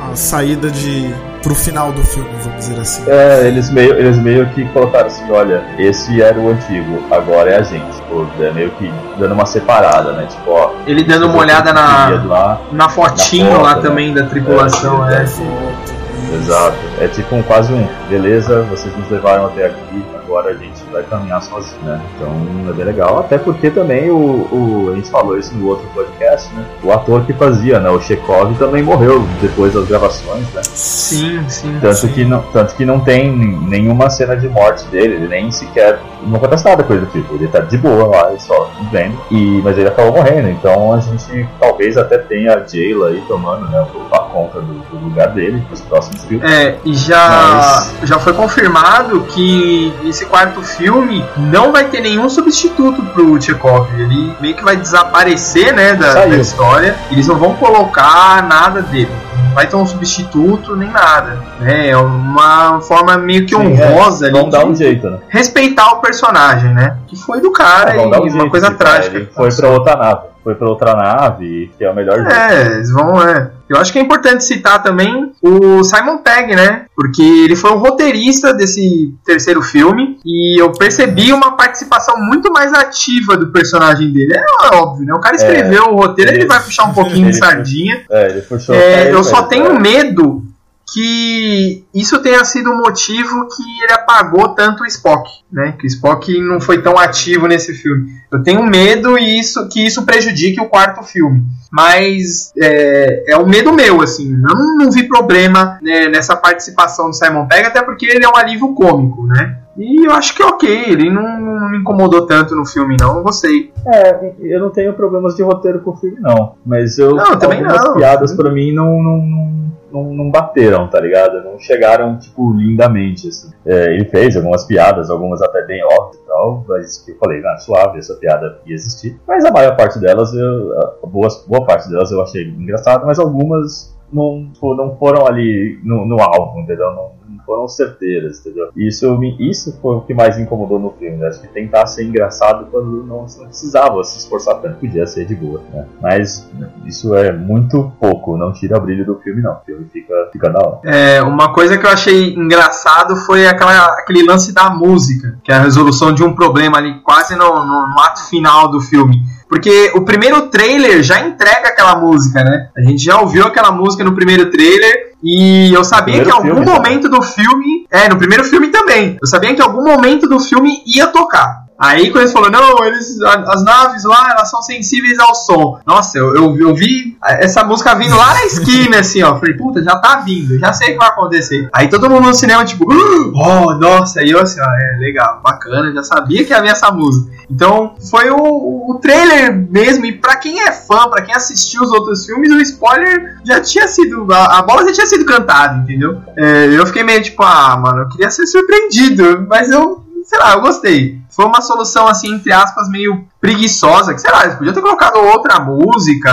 [0.00, 1.12] a, a saída de.
[1.42, 3.02] pro final do filme, vamos dizer assim.
[3.08, 7.58] É, eles meio, eles meio que colocaram assim, olha, esse era o antigo, agora é
[7.58, 7.97] a gente.
[8.08, 10.26] Tipo, é meio que dando uma separada, né?
[10.26, 10.70] Tipo, ó.
[10.86, 13.82] Ele dando uma olhada na, Lá, na fotinho foto, lá né?
[13.82, 16.34] também da tripulação, É, é.
[16.34, 16.76] Exato.
[17.00, 21.02] É tipo um, quase um, beleza, vocês nos levaram até aqui, agora a gente vai
[21.04, 22.00] caminhar sozinho, né?
[22.14, 22.28] Então
[22.68, 23.18] é bem legal.
[23.20, 26.64] Até porque também o, o- a gente falou isso no outro podcast, né?
[26.82, 27.88] O ator que fazia, né?
[27.88, 30.60] O Chekhov também morreu depois das gravações, né?
[30.64, 31.78] Sim, sim.
[31.80, 32.08] Tanto Sim.
[32.08, 35.98] que, não, tanto que não tem nenhuma cena de morte dele, ele nem sequer.
[36.26, 39.16] Não acontece nada ele do tipo, ele tá de boa lá, ele só vendo.
[39.30, 43.66] E, mas ele acabou morrendo, então a gente talvez até tenha a Jayla aí tomando
[43.70, 46.50] né, a conta do, do lugar dele nos próximos filmes.
[46.50, 53.00] É, e já, já foi confirmado que esse quarto filme não vai ter nenhum substituto
[53.14, 53.88] pro Chekhov.
[53.96, 56.96] Ele meio que vai desaparecer, né, da, da história.
[57.10, 59.12] Eles não vão colocar nada dele.
[59.46, 61.38] Não vai ter um substituto nem nada.
[61.60, 61.90] né?
[61.90, 65.18] É uma forma meio que Sim, é, honrosa ali Vamos dar um de jeito, né?
[65.28, 66.96] respeitar o personagem, né?
[67.06, 69.28] Que foi do cara Vamos dar um e uma jeito, coisa tipo, trágica.
[69.36, 70.20] Foi pra outra nave.
[70.48, 72.32] Foi pra outra nave, que é o melhor jeito.
[72.32, 73.50] É, eles vão, é.
[73.68, 76.86] Eu acho que é importante citar também o Simon Pegg, né?
[76.96, 82.72] Porque ele foi o roteirista desse terceiro filme e eu percebi uma participação muito mais
[82.72, 84.38] ativa do personagem dele.
[84.38, 85.12] É óbvio, né?
[85.12, 88.00] O cara escreveu o roteiro, ele, ele- vai puxar um pouquinho de sardinha.
[88.10, 88.74] É, ele puxou.
[88.74, 90.44] É, eu só tenho é, medo
[90.92, 95.74] que isso tenha sido o motivo que ele apagou tanto o Spock, né?
[95.78, 98.10] Que o Spock não foi tão ativo nesse filme.
[98.32, 101.44] Eu tenho medo isso que isso prejudique o quarto filme.
[101.70, 104.32] Mas é, é um medo meu, assim.
[104.32, 108.28] Eu não, não vi problema né, nessa participação do Simon Pegg, até porque ele é
[108.28, 109.58] um alívio cômico, né?
[109.76, 113.18] E eu acho que é ok, ele não, não me incomodou tanto no filme, não.
[113.18, 113.72] Eu gostei.
[113.86, 116.54] É, eu não tenho problemas de roteiro com o filme, não.
[116.66, 117.14] Mas eu.
[117.14, 117.94] Não, também não.
[117.94, 119.46] piadas pra mim não, não, não,
[119.92, 121.42] não, não bateram, tá ligado?
[121.42, 123.50] Não chegaram, tipo, lindamente, assim.
[123.64, 127.42] É, ele fez algumas piadas, algumas até bem óbvias e tal, mas que eu falei,
[127.44, 129.18] ah, suave, essa piada ia existir.
[129.26, 133.18] Mas a maior parte delas, eu, a boa, boa parte delas eu achei engraçada, mas
[133.18, 136.90] algumas não, tipo, não foram ali no, no alvo, entendeu?
[136.92, 137.17] Não
[137.48, 138.68] foram certeiras, entendeu?
[138.76, 141.16] Isso, me, isso foi o que mais incomodou no filme.
[141.16, 141.28] né?
[141.28, 145.34] Acho que tentar ser engraçado quando não, não precisava se esforçar tanto, podia ser de
[145.34, 145.86] boa, né?
[146.00, 146.46] Mas
[146.84, 149.52] isso é muito pouco, não tira brilho do filme, não.
[149.54, 150.80] O filme fica, fica da hora.
[150.84, 155.54] É, uma coisa que eu achei engraçado foi aquela, aquele lance da música, que é
[155.54, 159.16] a resolução de um problema ali quase no- no ato final do filme.
[159.48, 162.68] Porque o primeiro trailer já entrega aquela música, né?
[162.76, 166.50] A gente já ouviu aquela música no primeiro trailer e eu sabia que Primeiro em
[166.50, 167.86] algum filme momento do filme.
[167.90, 169.16] É, no primeiro filme também.
[169.20, 171.68] Eu sabia que em algum momento do filme ia tocar.
[171.78, 175.78] Aí quando eles falaram, não, eles, as naves lá, elas são sensíveis ao som.
[175.86, 179.36] Nossa, eu, eu, eu vi essa música vindo lá na esquina, assim, ó.
[179.36, 181.68] Falei, puta, já tá vindo, já sei o que vai acontecer.
[181.72, 185.92] Aí todo mundo no cinema, tipo, oh, nossa, aí eu assim, ó, é legal, bacana,
[185.92, 187.30] já sabia que havia essa música.
[187.50, 191.90] Então foi o, o trailer mesmo, e pra quem é fã, pra quem assistiu os
[191.90, 196.20] outros filmes, o spoiler já tinha sido, a, a bola já tinha sido cantada, entendeu?
[196.36, 200.52] É, eu fiquei meio tipo, ah, mano, eu queria ser surpreendido, mas eu sei lá,
[200.52, 201.18] eu gostei.
[201.30, 204.12] Foi uma solução, assim, entre aspas, meio preguiçosa.
[204.12, 206.30] Que, sei lá, eles podiam ter colocado outra música.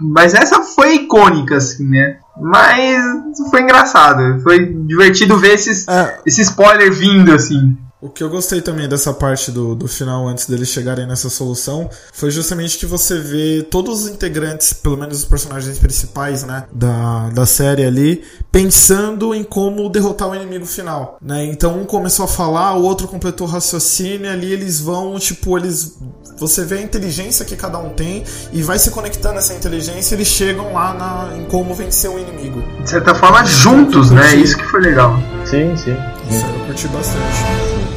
[0.00, 2.18] Mas essa foi icônica, assim, né?
[2.36, 3.00] Mas
[3.48, 4.40] foi engraçado.
[4.42, 7.76] Foi divertido ver esses, É, esse spoiler vindo, assim.
[8.06, 11.90] O que eu gostei também dessa parte do, do final, antes deles chegarem nessa solução,
[12.12, 17.28] foi justamente que você vê todos os integrantes, pelo menos os personagens principais, né, da,
[17.30, 21.46] da série ali, pensando em como derrotar o inimigo final, né?
[21.46, 25.58] Então um começou a falar, o outro completou o raciocínio, e ali eles vão, tipo,
[25.58, 25.98] eles.
[26.38, 30.28] Você vê a inteligência que cada um tem e vai se conectando essa inteligência, eles
[30.28, 32.62] chegam lá na, em como vencer o inimigo.
[32.84, 34.36] De certa forma, juntos, né?
[34.36, 35.18] Isso que foi legal.
[35.44, 35.96] Sim, sim.
[36.30, 37.95] Isso aí eu curti bastante.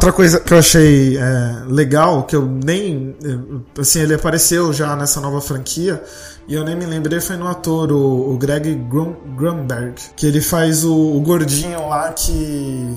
[0.00, 3.14] Outra coisa que eu achei é, legal, que eu nem.
[3.22, 6.02] é, Assim, ele apareceu já nessa nova franquia,
[6.48, 10.40] e eu nem me lembrei, foi no ator, o, o Greg Grun- Grunberg, que ele
[10.40, 12.88] faz o, o gordinho lá que.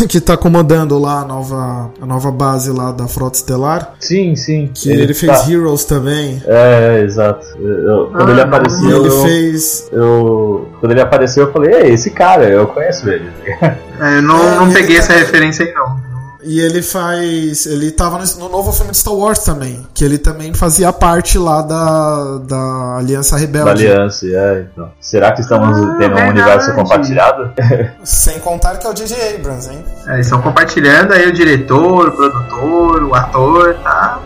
[0.06, 3.94] que tá comandando lá a nova, a nova base lá da Frota Estelar.
[3.98, 4.70] Sim, sim.
[4.74, 6.42] Que ele, fez tá- Heroes também.
[6.46, 7.46] É, é, exato.
[7.58, 9.88] Eu- quando Ah, ele apareceu, ele eu, fez.
[9.90, 13.30] eu- Quando ele apareceu, eu falei, é esse cara, eu conheço ele.
[13.62, 16.09] É, eu não, É, não ele peguei tá- essa referência aí, não.
[16.42, 17.66] E ele faz.
[17.66, 19.86] Ele tava no, no novo filme de Star Wars também.
[19.92, 23.86] Que ele também fazia parte lá da, da Aliança Da Rebelde.
[23.86, 24.90] aliança, é, então.
[25.00, 27.50] Será que estamos Ah, tendo um universo compartilhado?
[28.04, 29.36] Sem contar que é o J.J.
[29.36, 29.84] Abrams, hein?
[30.06, 34.20] É, eles estão compartilhando aí o diretor, o produtor, o ator, tá?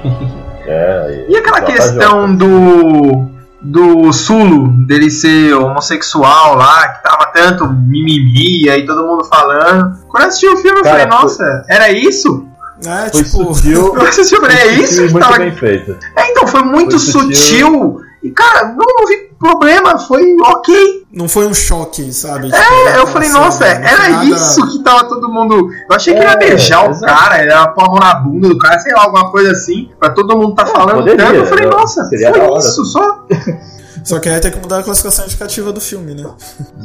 [0.66, 3.28] É, E aquela tá questão do
[3.64, 9.96] do Sulo, dele ser homossexual lá, que tava tanto mimimi aí todo mundo falando.
[10.08, 12.46] Quando eu assisti o filme, eu Cara, falei, nossa, era isso?
[12.84, 13.54] É, Foi tipo.
[13.54, 13.94] sutil.
[13.96, 15.96] Eu assisti, eu falei, é foi isso muito tava bem feito.
[16.16, 17.34] É, então, foi muito Foi sutil.
[17.34, 18.00] sutil.
[18.22, 21.03] E, cara, não, não vi problema, foi ok.
[21.14, 22.46] Não foi um choque, sabe?
[22.50, 25.70] Tipo, É, eu falei, nossa, não foi era nada- isso que tava todo mundo.
[25.88, 27.06] Eu achei que ele ia É, beijar o exato.
[27.14, 29.90] cara, ele ia pôr a mão na bunda do cara, sei lá, alguma coisa assim,
[30.00, 31.34] pra todo mundo tá falando poderia, tanto.
[31.36, 31.70] Eu falei, né?
[31.70, 33.24] nossa, foi isso, só.
[34.04, 36.28] Só que aí tem que mudar a classificação indicativa do filme, né?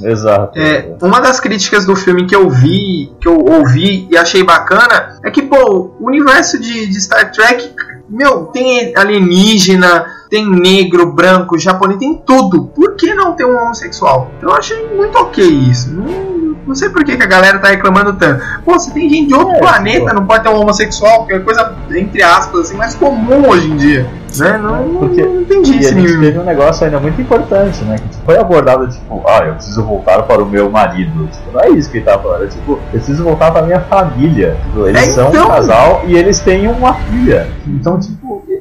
[0.03, 0.57] Exato.
[0.57, 5.19] É, uma das críticas do filme que eu vi, que eu ouvi e achei bacana,
[5.25, 7.73] é que, pô, o universo de, de Star Trek,
[8.09, 12.65] meu, tem alienígena, tem negro, branco, japonês, tem tudo.
[12.75, 14.29] Por que não ter um homossexual?
[14.41, 15.91] Eu achei muito ok isso.
[15.91, 18.43] Não, não sei por que, que a galera tá reclamando tanto.
[18.63, 20.13] Pô, você tem gente de outro É, planeta, pô.
[20.13, 23.75] não pode ter um homossexual, que é coisa, entre aspas, assim, mais comum hoje em
[23.77, 24.07] dia.
[24.37, 24.59] Né?
[24.59, 27.95] Não, Porque- não entendi esse teve um negócio ainda muito importante, né?
[27.97, 31.27] Que foi abordado tipo, ah, eu preciso voltar para o meu marido.
[31.31, 32.43] Tipo, não é isso que ele tava falando.
[32.43, 34.55] É, tipo, eu preciso voltar para minha família.
[34.65, 35.45] Tipo, eles É, são então.
[35.47, 37.49] um casal e eles têm uma filha.
[37.65, 38.18] Então, tipo,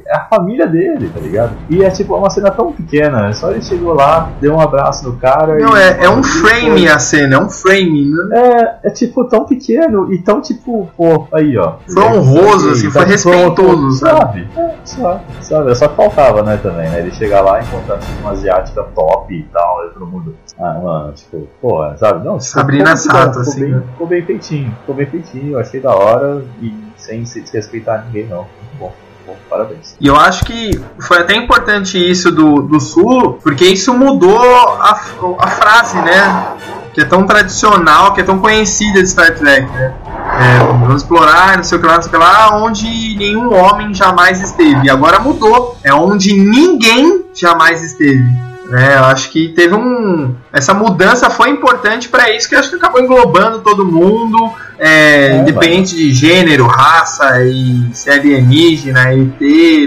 [0.08, 1.52] é a família dele, tá ligado?
[1.68, 3.32] E é tipo uma cena tão pequena.
[3.32, 5.58] Só ele chegou lá, deu um abraço no cara.
[5.58, 6.88] Não, e, é, é um e frame foi.
[6.88, 8.78] a cena, é um frame, né?
[8.82, 11.74] É, é tipo tão pequeno e tão tipo, pô, aí ó.
[11.92, 14.18] Foi honroso, assim, foi Tá, respeitoso, sabe?
[14.18, 14.48] Sabe?
[14.56, 15.20] É, sabe?
[15.40, 15.70] Sabe?
[15.70, 17.00] É só que faltava, né, também, né?
[17.00, 20.34] Ele chegar lá e encontrar tipo, uma asiática top e tal, aí todo mundo.
[20.58, 22.24] Ah, mano, tipo, pô, sabe?
[22.24, 23.82] Não, Sabrina Sato, assim, bem, né?
[23.92, 28.26] ficou bem feitinho, ficou bem feitinho, eu achei da hora e sem se desrespeitar ninguém,
[28.26, 28.38] não.
[28.38, 28.92] Muito bom,
[29.28, 29.94] bom, parabéns.
[30.00, 34.98] E eu acho que foi até importante isso do, do Sul, porque isso mudou a,
[35.38, 36.56] a frase, né?
[36.94, 39.94] Que é tão tradicional, que é tão conhecida de Star Trek, né?
[40.40, 43.54] É, vamos explorar, não sei o que lá, não sei o que lá, onde nenhum
[43.54, 44.86] homem jamais esteve.
[44.86, 45.76] E agora mudou.
[45.84, 48.24] É onde ninguém jamais esteve.
[48.68, 50.34] Né, eu acho que teve um.
[50.52, 54.88] Essa mudança foi importante para isso, que acho que acabou englobando todo mundo, é,
[55.28, 59.40] É, independente de gênero, raça, e se é alienígena, ET,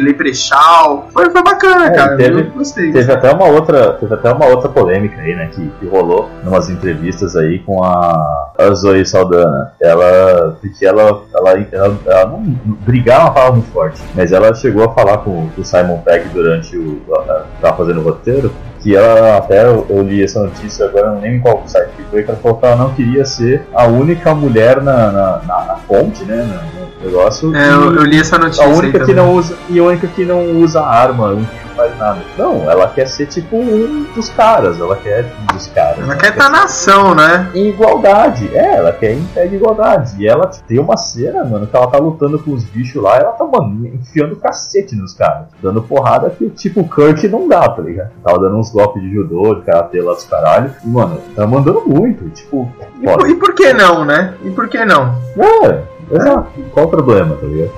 [0.04, 1.08] leprechal.
[1.12, 2.17] Foi, foi bacana, É, cara.
[2.17, 2.91] teve- gostei.
[2.91, 6.69] Teve até uma outra, teve até uma outra polêmica aí, né, que, que rolou numas
[6.69, 9.74] entrevistas aí com a, a Zoe Saldana.
[9.82, 12.41] Ela, porque ela, ela, ela, ela não
[12.86, 16.00] brigar é uma palavra muito forte, mas ela chegou a falar com, com o Simon
[16.00, 20.85] Pegg durante o, a, tava fazendo o roteiro, que ela até eu, li essa notícia
[20.85, 23.23] agora não lembro em qual site que foi, que ela falou que ela não queria
[23.25, 25.79] ser a única mulher na, na, na, na
[26.25, 27.55] né, no negócio.
[27.55, 28.65] É, eu, eu li essa notícia.
[28.65, 29.15] a única que também.
[29.15, 32.21] não usa e a única que não usa arma, a única que não faz nada.
[32.37, 35.99] Não, ela quer ser tipo um dos caras, ela quer um dos caras.
[35.99, 37.49] Ela quer estar na ação, né?
[37.53, 38.49] em igualdade.
[38.53, 40.15] É, ela quer em pé de igualdade.
[40.19, 43.31] E ela tem uma cena, mano, que ela tá lutando com os bichos lá, ela
[43.31, 45.47] tá, mano, enfiando cacete nos caras.
[45.61, 48.11] Dando porrada que, tipo, o Kirk não dá, tá ligado?
[48.23, 50.73] Tava dando uns golpes de judô, de karatê lá dos caralho.
[50.83, 52.29] E, mano, tá mandando muito.
[52.29, 52.69] Tipo,
[53.01, 54.33] E por, e por que não, né?
[54.43, 55.15] E por que não?
[55.37, 55.81] É,
[56.13, 56.52] exato.
[56.71, 57.71] Qual o problema, tá ligado?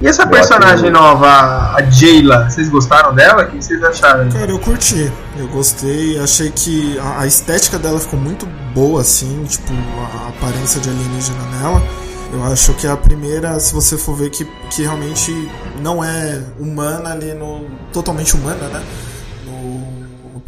[0.00, 3.44] E essa Eu personagem acho- nova, a Jayla, vocês gostaram dela?
[3.44, 4.28] O que vocês acharam?
[4.30, 5.10] Cara, eu curti.
[5.38, 6.18] Eu gostei.
[6.20, 8.44] Achei que a, a estética dela ficou muito
[8.74, 9.42] boa, assim.
[9.44, 11.82] Tipo, a aparência de alienígena nela.
[12.30, 15.32] Eu acho que é a primeira, se você for ver, que, que realmente
[15.80, 17.64] não é humana ali no.
[17.90, 18.82] totalmente humana, né?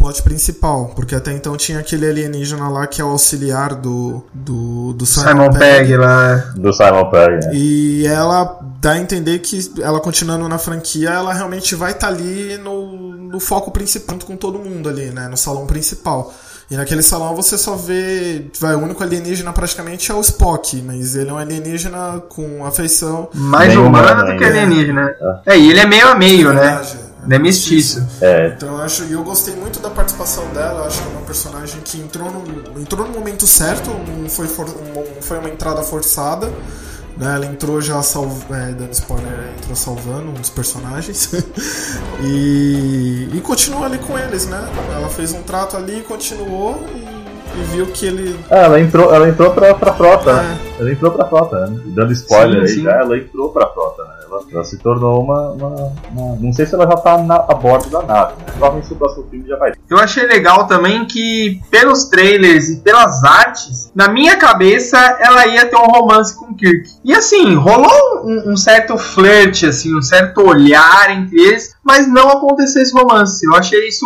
[0.08, 0.92] Plot principal.
[0.94, 4.24] Porque até então tinha aquele alienígena lá que é o auxiliar do.
[4.32, 5.58] do, do Simon, Simon Pegg.
[5.58, 6.34] Pegg lá.
[6.56, 7.50] Do Simon Pegg, né?
[7.54, 12.56] E ela dá a entender que ela continuando na franquia, ela realmente vai estar ali
[12.58, 15.28] no, no foco principal, junto com todo mundo ali, né?
[15.28, 16.32] No salão principal.
[16.70, 18.46] E naquele salão você só vê.
[18.60, 23.28] Vai, o único alienígena praticamente é o Spock, mas ele é um alienígena com afeição.
[23.34, 24.62] Mais humano do que ainda.
[24.62, 25.14] alienígena.
[25.46, 26.82] É, e ele é meio a meio, né?
[27.28, 27.34] Verdade.
[27.34, 28.06] Ele é mestiço.
[28.20, 31.10] É, Então eu acho, e eu gostei muito da participação dela, eu acho que é
[31.12, 35.48] uma personagem que entrou no, entrou no momento certo, não foi, for- não foi uma
[35.50, 36.50] entrada forçada,
[37.16, 37.34] Né?
[37.34, 38.44] Ela entrou já salv...
[38.50, 41.28] é, dando spoiler, entrou salvando um dos personagens.
[42.22, 44.68] e, e continua ali com eles, né?
[44.94, 48.38] Ela fez um trato ali, continuou e, e viu que ele.
[48.48, 50.30] Ah, ela entrou, ela entrou pra, pra frota.
[50.30, 50.80] É.
[50.80, 51.80] Ela entrou pra frota, né?
[51.86, 52.82] Dando spoiler Sim, aí sim.
[52.84, 54.14] já, ela entrou pra frota, né?
[54.52, 57.88] Ela, se tornou uma, uma- uma- Não sei se ela já tá na, a bordo
[57.90, 58.44] da nave, né?
[58.52, 59.72] Provavelmente o próximo filme já vai.
[59.90, 65.66] Eu achei legal também que, pelos trailers e pelas artes, na minha cabeça ela ia
[65.66, 66.88] ter um romance com o Kirk.
[67.04, 67.90] E assim, rolou
[68.24, 73.44] um, um certo flerte, assim, um certo olhar entre eles, mas não aconteceu esse romance.
[73.46, 74.04] Eu achei isso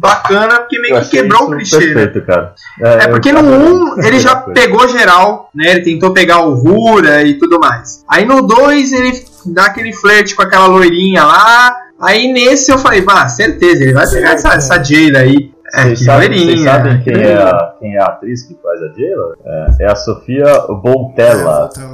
[0.00, 1.78] bacana porque meio que quebrou o clichê.
[1.78, 1.94] né?
[1.94, 2.54] Perfeito, cara.
[2.80, 5.70] É porque no eu- 1 ele já pegou geral, né?
[5.72, 8.04] Ele tentou pegar o Rura e tudo mais.
[8.08, 9.12] Aí no 2 ele
[9.46, 11.76] dá aquele flerte com aquela loirinha lá.
[12.00, 15.52] Aí nesse eu falei, bah, certeza, ele vai pegar essa, essa Jada aí.
[15.72, 16.72] É, Vocês que sabem, vocês loirinha.
[16.72, 19.34] sabem quem, que é a, quem é a atriz que faz a Jayla?
[19.44, 20.44] É, é a Sofia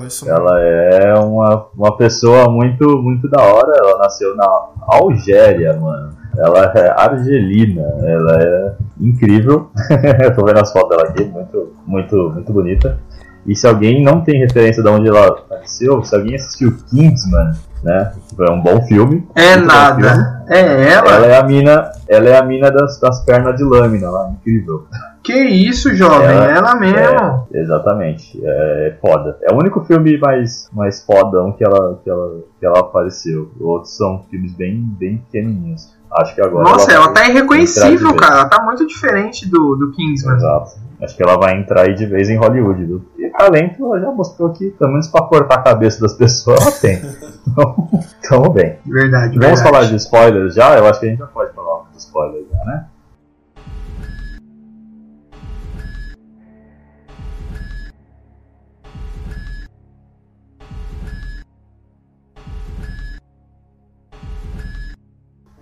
[0.07, 0.39] isso mesmo.
[0.39, 3.73] Ela é uma, uma pessoa muito, muito da hora.
[3.77, 4.49] Ela nasceu na
[4.87, 6.17] Algéria, mano.
[6.39, 7.83] Ela é argelina.
[8.03, 9.71] Ela é incrível.
[10.25, 12.99] Eu tô vendo as fotos dela aqui, muito, muito, muito bonita.
[13.47, 18.13] E se alguém não tem referência de onde ela nasceu, se alguém assistiu Kingsman, né?
[18.41, 19.27] É um bom filme.
[19.35, 19.67] É bom filme.
[19.67, 20.45] nada.
[20.49, 21.11] É ela?
[21.13, 24.87] Ela é a mina, ela é a mina das, das pernas de lâmina lá, incrível.
[25.23, 26.29] Que isso, jovem?
[26.29, 27.47] Ela- Ela, mesmo.
[27.53, 28.41] É, exatamente.
[28.45, 29.37] É foda.
[29.43, 32.31] É o único filme mais, mais fodão que ela, que, ela,
[32.61, 33.51] que ela apareceu.
[33.57, 35.95] Os outros são filmes bem, bem pequenininhos.
[36.13, 36.63] Acho que agora.
[36.71, 38.35] Nossa, ela vai tá irreconhecível, cara.
[38.37, 40.37] Ela tá muito diferente do, do Kingsman.
[40.37, 40.71] Exato.
[41.03, 43.03] Acho que ela vai entrar aí de vez em Hollywood, viu?
[43.19, 46.73] E talento, ela já mostrou que, pelo menos pra cortar a cabeça das pessoas, ela
[46.73, 47.03] tem.
[47.47, 47.89] Então,
[48.29, 48.79] tamo bem.
[48.87, 49.63] Verdade, Vamos verdade.
[49.63, 50.77] falar de spoilers já?
[50.79, 52.87] Eu acho que a gente já pode falar de spoilers já, né?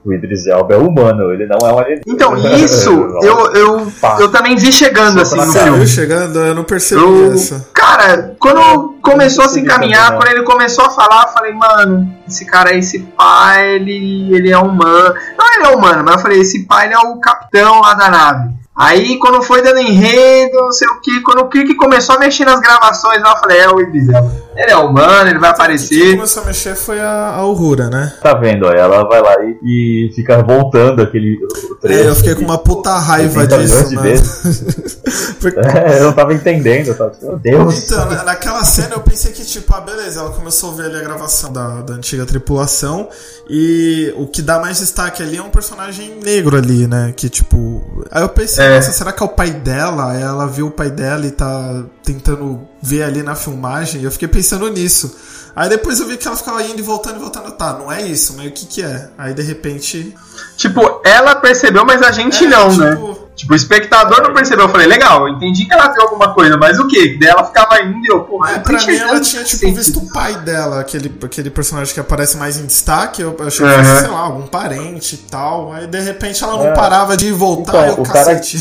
[0.04, 2.02] O Idris Elba é humano, ele não é um alienígena.
[2.06, 2.90] Então, isso
[3.22, 5.78] eu, eu, eu também vi chegando assim no filme.
[5.78, 6.38] viu chegando?
[6.40, 7.66] Eu não percebi Eu, essa.
[7.72, 12.14] cara, quando começou a se encaminhar, também, quando ele começou a falar, eu falei, mano,
[12.28, 15.14] esse cara aí, esse pai, ele, ele é humano.
[15.38, 18.10] Não, ele é humano, mas eu falei, esse pai ele é o capitão lá da
[18.10, 18.50] nave.
[18.76, 22.44] Aí, quando foi dando enredo, não sei o que, quando o Kirk começou a mexer
[22.44, 24.32] nas gravações, eu falei, é o Idris Elba.
[24.56, 26.14] Ele é humano, ele vai Quem aparecer.
[26.16, 28.12] começou a mexer foi a a Aurora, né?
[28.22, 31.38] Tá vendo, ó, ela vai lá e, e fica voltando aquele
[31.80, 32.02] trecho.
[32.04, 34.08] É, eu fiquei com uma puta raiva 80 milhões disso, de mano.
[35.40, 37.82] Porque- É, eu não tava entendendo, eu tava meu Deus.
[37.84, 40.96] Então, na- naquela cena eu pensei que, tipo, ah, beleza, ela começou a ver ali
[40.96, 43.08] a gravação da, da antiga tripulação
[43.48, 47.12] e o que dá mais destaque ali é um personagem negro ali, né?
[47.16, 47.82] Que, tipo.
[48.10, 48.63] Aí eu pensei, É.
[48.70, 50.14] nossa, será que é o pai dela?
[50.16, 54.28] Ela viu o pai dela e tá tentando ver ali na filmagem e eu fiquei
[54.28, 55.16] pensando nisso.
[55.56, 57.52] Aí depois eu vi que ela ficava indo e voltando e voltando.
[57.52, 59.08] Tá, não é isso, mas o que que é?
[59.16, 60.14] Aí de repente.
[60.56, 63.16] Tipo, ela percebeu, mas a gente É, não, tipo, né?
[63.36, 64.66] Tipo, o espectador não percebeu.
[64.66, 67.16] Eu falei, legal, eu entendi que ela viu alguma coisa, mas o quê?
[67.20, 69.76] Daí ela ficava indo e eu, porra, É, eu pra mim ela tinha tipo sentido.
[69.76, 73.72] visto o pai dela, aquele, aquele personagem que aparece mais em destaque, eu achei que
[73.74, 75.72] fosse, sei lá, algum parente e tal.
[75.72, 76.74] Aí de repente ela não É.
[76.74, 78.56] parava de voltar Então, e eu o cara- cacete.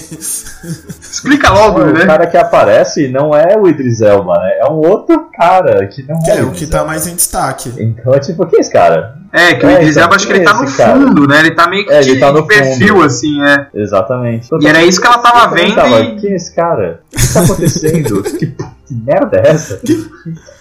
[1.02, 2.06] Explica logo, o né?
[2.06, 4.58] cara que aparece não é o Idris Elba, né?
[4.60, 7.72] É um outro cara que não Que é, é o que tá mais em destaque.
[7.78, 9.18] Então é tipo, quem é esse cara?
[9.36, 10.94] É, que o É, Idris então, Elba acho que ele tá no cara.
[10.96, 11.40] fundo, né?
[11.40, 13.04] Ele tá meio que É, de, ele tá no de perfil, fundo.
[13.06, 13.68] assim, é.
[13.74, 14.48] Exatamente.
[14.62, 17.02] E era isso que ela tava Eu também vendo tava, e- Quem é esse cara?
[17.12, 18.22] O que tá acontecendo?
[18.38, 19.82] que, que merda é essa?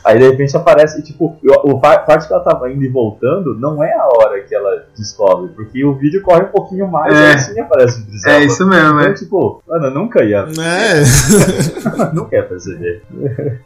[0.05, 2.89] Aí de repente aparece, e, tipo, o, o pa- parte que ela tava indo e
[2.89, 7.15] voltando não é a hora que ela descobre, porque o vídeo corre um pouquinho mais
[7.15, 7.21] É.
[7.21, 8.45] e aí sim aparece o Idris É Elba.
[8.47, 9.13] isso mesmo, Então, é.
[9.15, 11.03] tipo, mano, eu nunca ia, É.
[12.15, 13.03] nunca ia perceber.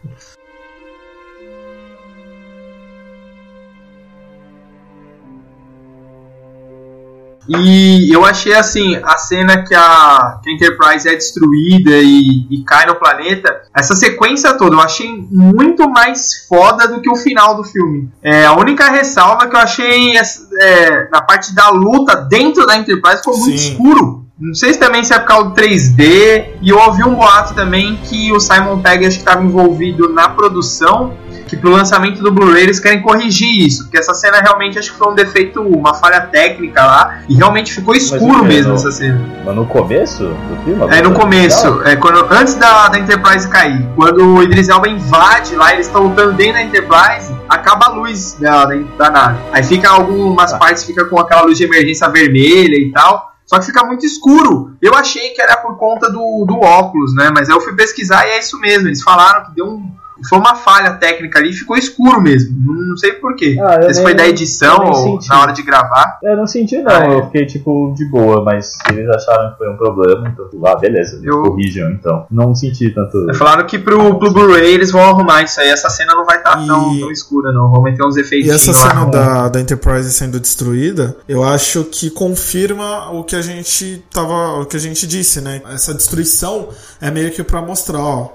[7.48, 12.64] E eu achei assim, a cena que a, que a Enterprise é destruída e, e
[12.64, 17.54] cai no planeta, essa sequência toda eu achei muito mais foda do que o final
[17.54, 18.10] do filme.
[18.22, 23.18] É, a única ressalva que eu achei é, na parte da luta dentro da Enterprise
[23.18, 23.72] ficou muito Sim.
[23.72, 24.26] escuro.
[24.38, 26.56] Não sei se também se é por causa do 3D.
[26.60, 30.28] E eu ouvi um boato também que o Simon Pegg acho que estava envolvido na
[30.28, 31.14] produção
[31.46, 34.98] que pro lançamento do Blu-ray eles querem corrigir isso, porque essa cena realmente acho que
[34.98, 38.46] foi um defeito, uma falha técnica lá, e realmente ficou escuro quê?
[38.48, 39.20] mesmo No- essa cena.
[39.44, 40.94] Mas no começo do filme?
[40.96, 45.54] É no começo, é quando, antes da, da Enterprise cair, quando o Idris Elba invade
[45.54, 49.38] lá, eles estão lutando dentro da Enterprise, acaba a luz da, da, da nave.
[49.52, 50.58] Aí fica algumas Ah.
[50.58, 53.32] partes fica com aquela luz de emergência vermelha e tal.
[53.46, 54.72] Só que fica muito escuro.
[54.82, 57.30] Eu achei que era por conta do, do óculos, né?
[57.32, 58.88] Mas aí eu fui pesquisar e é isso mesmo.
[58.88, 59.88] Eles falaram que deu um,
[60.28, 62.56] Foi uma falha técnica ali, ficou escuro mesmo.
[62.64, 63.56] Não, sei porquê.
[63.60, 65.28] Ah, se foi da edição ou senti.
[65.28, 66.18] na hora de gravar.
[66.22, 66.90] Eu não senti, não.
[66.90, 67.14] Ah, é.
[67.18, 71.20] Eu fiquei, tipo, de boa, mas eles acharam que foi um problema, então, ah, beleza,
[71.22, 72.26] Eu- corrijam, então.
[72.30, 73.26] Não senti tanto.
[73.34, 75.68] Falaram que pro, pro Blu-ray eles vão arrumar isso aí.
[75.68, 77.70] Essa cena não vai estar E- tão, tão escura, não.
[77.70, 78.88] Vão meter uns efeitos E essa lá.
[78.90, 84.60] cena da, da Enterprise sendo destruída, eu acho que confirma o que a gente tava,
[84.60, 85.60] o que a gente disse, né?
[85.72, 86.68] Essa destruição
[87.00, 88.28] é meio que pra mostrar, ó,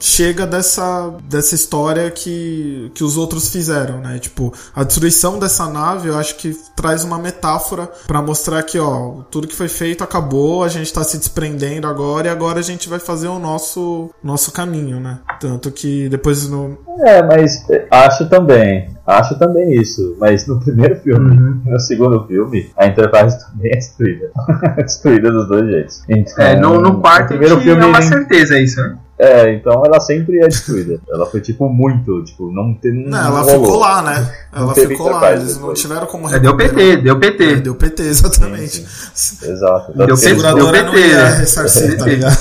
[0.00, 4.18] chega dessa dessa história que que os outros fizeram, né?
[4.18, 9.22] Tipo, a destruição dessa nave, eu acho que traz uma metáfora pra mostrar que, ó,
[9.30, 12.88] tudo que foi feito acabou, a gente tá se desprendendo agora e agora a gente
[12.88, 15.18] vai fazer o nosso nosso caminho, né?
[15.40, 18.96] Tanto que depois no É, mas é, acho também.
[19.06, 20.16] Acho também isso.
[20.18, 21.62] Mas no primeiro filme Uhum.
[21.64, 24.30] no segundo filme, a Enterprise também é destruída.
[24.76, 26.02] É destruída dos dois jeitos.
[26.08, 28.96] Então, É, no, no quarto primeiro que filme é uma nem- certeza isso, né?
[29.18, 31.00] É, então ela sempre é destruída.
[31.10, 32.92] ela foi tipo muito, tipo, não tem.
[33.08, 33.64] Não, ela rolou.
[33.64, 34.32] ficou lá, né?
[34.54, 35.80] Não Ela teve ficou lá, eles não depois.
[35.80, 36.56] tiveram como É, deu.
[36.56, 37.56] PT, deu É, PT.
[37.56, 38.80] deu PT, exatamente.
[38.82, 39.92] Exato.
[39.96, 41.28] Deu Tanto que PT, eles- deu Seguradora não PT, ia é.
[41.38, 42.16] ressarcir, tá PT.
[42.16, 42.36] ligado?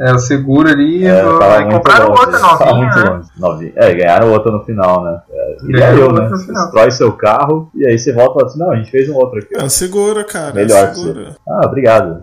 [0.00, 1.04] É, o seguro ali.
[1.06, 3.10] É, aí muito compraram longe, outra novinha, muito né?
[3.10, 3.28] longe.
[3.38, 3.72] Novinha.
[3.76, 5.20] É, ganharam outra no final, né?
[5.30, 6.30] É, e Ganharam aí eu, outra né?
[6.30, 6.62] no final.
[6.64, 9.14] Destrói seu carro e aí você volta e fala assim: não, a gente fez um
[9.14, 9.54] outro aqui.
[9.56, 10.54] É, segura, cara.
[10.54, 11.36] Melhor que segura.
[11.46, 12.22] Ah, obrigado.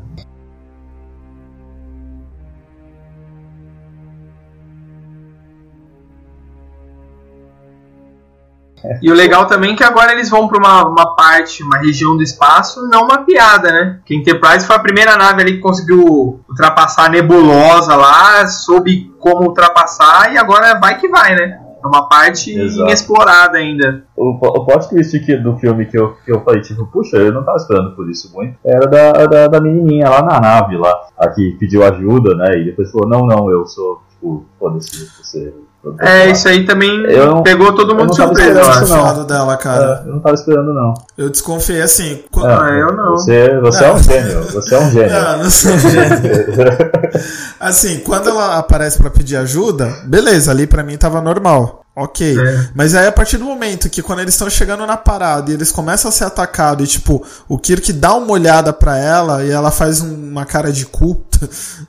[9.01, 12.15] E o legal também é que agora eles vão pra uma, uma parte, uma região
[12.15, 13.99] do espaço não mapeada, né?
[14.05, 19.11] Que a Enterprise foi a primeira nave ali que conseguiu ultrapassar a nebulosa lá, soube
[19.19, 21.59] como ultrapassar e agora vai que vai, né?
[21.84, 22.82] É uma parte Exato.
[22.82, 24.03] inexplorada ainda.
[24.15, 27.43] O, o plot twist do filme que eu, que eu falei, tipo, puxa, eu não
[27.43, 31.30] tava esperando por isso muito, era da, da, da menininha lá na nave, lá, a
[31.30, 32.59] que pediu ajuda, né?
[32.59, 35.53] E depois falou: não, não, eu sou, tipo, foda-se, você.
[35.99, 38.69] É, isso aí também Eu não- pegou todo eu mundo não tava surpreso, eu esperando
[38.75, 38.83] acho.
[38.83, 38.99] isso, não.
[39.03, 40.01] Confiado dela, cara.
[40.05, 40.93] É, eu não tava esperando, não.
[41.17, 42.23] Eu desconfiei assim.
[42.31, 43.11] qu- É, Ah, eu não.
[43.17, 45.15] Você, você é um gênio, você é um gênio.
[45.17, 46.07] Ah, não sou gênio.
[47.59, 51.83] Assim, quando ela aparece pra pedir ajuda, beleza, ali pra mim tava normal.
[51.95, 52.38] Ok.
[52.39, 52.67] É.
[52.75, 55.71] Mas aí a partir do momento que quando eles estão chegando na parada e eles
[55.71, 59.71] começam a ser atacados e tipo, o Kirk dá uma olhada pra ela e ela
[59.71, 61.23] faz um- uma cara de cu.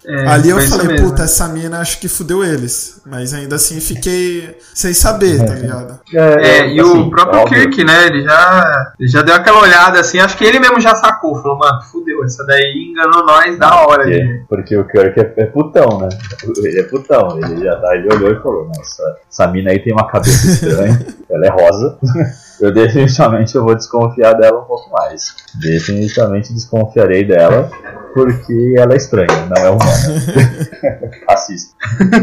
[0.04, 1.08] É, ali eu falei, mesmo.
[1.08, 3.00] puta, essa mina acho que fudeu eles.
[3.06, 6.00] Mas ainda assim fiquei sem saber, tá ligado?
[6.14, 7.62] É, e assim, o próprio óbvio.
[7.62, 10.94] Kirk, né, ele já, ele já deu aquela olhada assim, acho que ele mesmo já
[10.94, 14.04] sacou, falou, mano, fudeu, essa daí enganou nós da hora.
[14.04, 16.08] Porque, porque o Kirk é, é putão, né?
[16.56, 17.38] Ele é putão.
[17.38, 21.06] Ele já tá, ele olhou e falou, nossa, essa mina aí tem uma cabeça estranha,
[21.30, 21.98] ela é rosa.
[22.60, 25.32] Eu definitivamente eu vou desconfiar dela um pouco mais.
[25.60, 27.70] Definitivamente desconfiarei dela,
[28.12, 31.22] porque ela é estranha, não é humana.
[31.28, 31.76] Racista.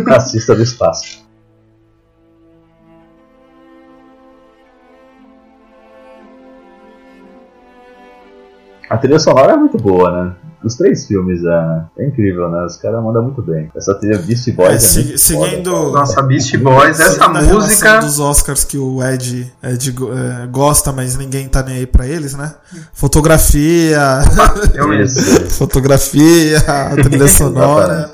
[0.06, 1.26] Racista do espaço.
[8.90, 10.36] A trilha sonora é muito boa, né?
[10.64, 12.66] Os três filmes é, é incrível, né?
[12.66, 13.70] Os caras mandam muito bem.
[13.76, 16.00] Essa trilha Beast Boys É, é, se- muito seguindo- foda.
[16.00, 18.00] Nossa, Beast Boys, essa música.
[18.00, 19.90] dos Oscars que o Ed, Ed
[20.44, 22.54] é, gosta, mas ninguém tá nem aí pra eles, né?
[22.94, 24.22] Fotografia,
[25.50, 26.60] fotografia,
[27.04, 28.12] trilha sonora,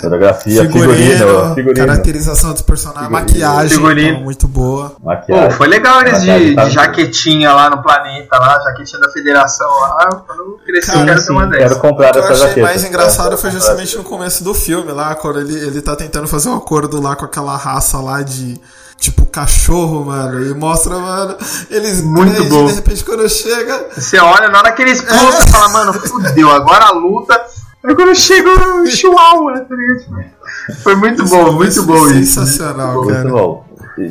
[0.00, 3.26] Fotografia, figurino, figurino, figurino, caracterização dos personagens, Figurino.
[3.48, 4.08] maquiagem, Figurino.
[4.10, 4.90] então, muito boa.
[4.90, 5.50] Pô, maquiagem.
[5.52, 9.68] foi legal eles Maquiagem de, tá de jaquetinha lá no planeta, lá, jaquetinha da federação
[9.80, 10.08] lá.
[10.26, 12.66] Quando eu crescer, eu quero ter uma quero comprar O que eu essa achei jaqueta.
[12.66, 16.26] mais engraçado foi É, justamente no começo do filme, lá, quando ele, ele tá tentando
[16.28, 18.60] fazer um acordo lá com aquela raça lá de.
[19.00, 20.44] Tipo, cachorro, mano.
[20.44, 21.36] E mostra, mano,
[21.70, 22.66] eles Muito bom.
[22.66, 23.86] de repente quando chega.
[23.96, 27.40] Você olha, na hora que eles explodem, você fala, mano, fudeu, agora a luta.
[27.84, 30.24] Aí quando chega o Chihuahua, tá ligado?
[30.82, 32.40] Foi muito bom, muito bom isso.
[32.40, 33.28] Sensacional, Muito cara.
[33.28, 33.64] bom.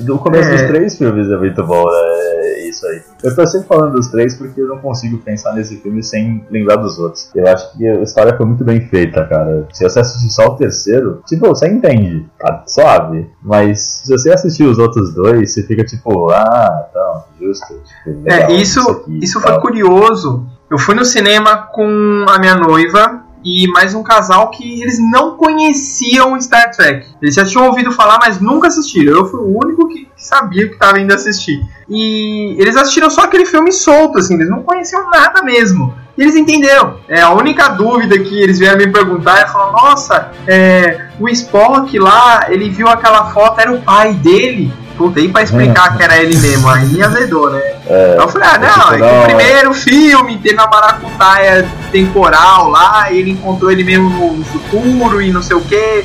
[0.05, 0.51] No começo É.
[0.53, 2.59] dos três filmes é muito bom, né?
[2.67, 3.01] Isso aí.
[3.23, 6.75] Eu tô sempre falando dos três porque eu não consigo pensar nesse filme sem lembrar
[6.77, 7.29] dos outros.
[7.33, 9.65] Eu acho que a história foi muito bem feita, cara.
[9.71, 13.29] Se você assistir só o terceiro, tipo, você entende, tá suave.
[13.41, 17.65] Mas se você assistir os outros dois, você fica tipo, ah, tá, justo.
[18.05, 20.45] Tipo, legal, É, isso, aqui e isso foi curioso.
[20.69, 25.37] Eu fui no cinema com a minha noiva e mais um casal que eles não
[25.37, 27.07] conheciam Star Trek.
[27.21, 29.13] Eles já tinham ouvido falar, mas nunca assistiram.
[29.13, 31.57] Eu fui o único que sabia que estava indo assistir.
[31.89, 35.95] E eles assistiram só aquele filme solto, assim, eles não conheciam nada mesmo.
[36.17, 36.97] E eles entenderam.
[37.07, 41.97] É, a única dúvida que eles vieram me perguntar é falar, nossa, é, o Spock
[41.97, 44.73] lá, ele viu aquela foto, era o pai dele.
[44.97, 47.61] Puta, aí pra explicar que era ele mesmo, aí azedou, né?
[47.85, 53.11] É, eu falei, ah, não, é que o primeiro filme teve uma maracutaia temporal lá,
[53.11, 56.03] e ele encontrou ele mesmo no, futuro e não sei o que.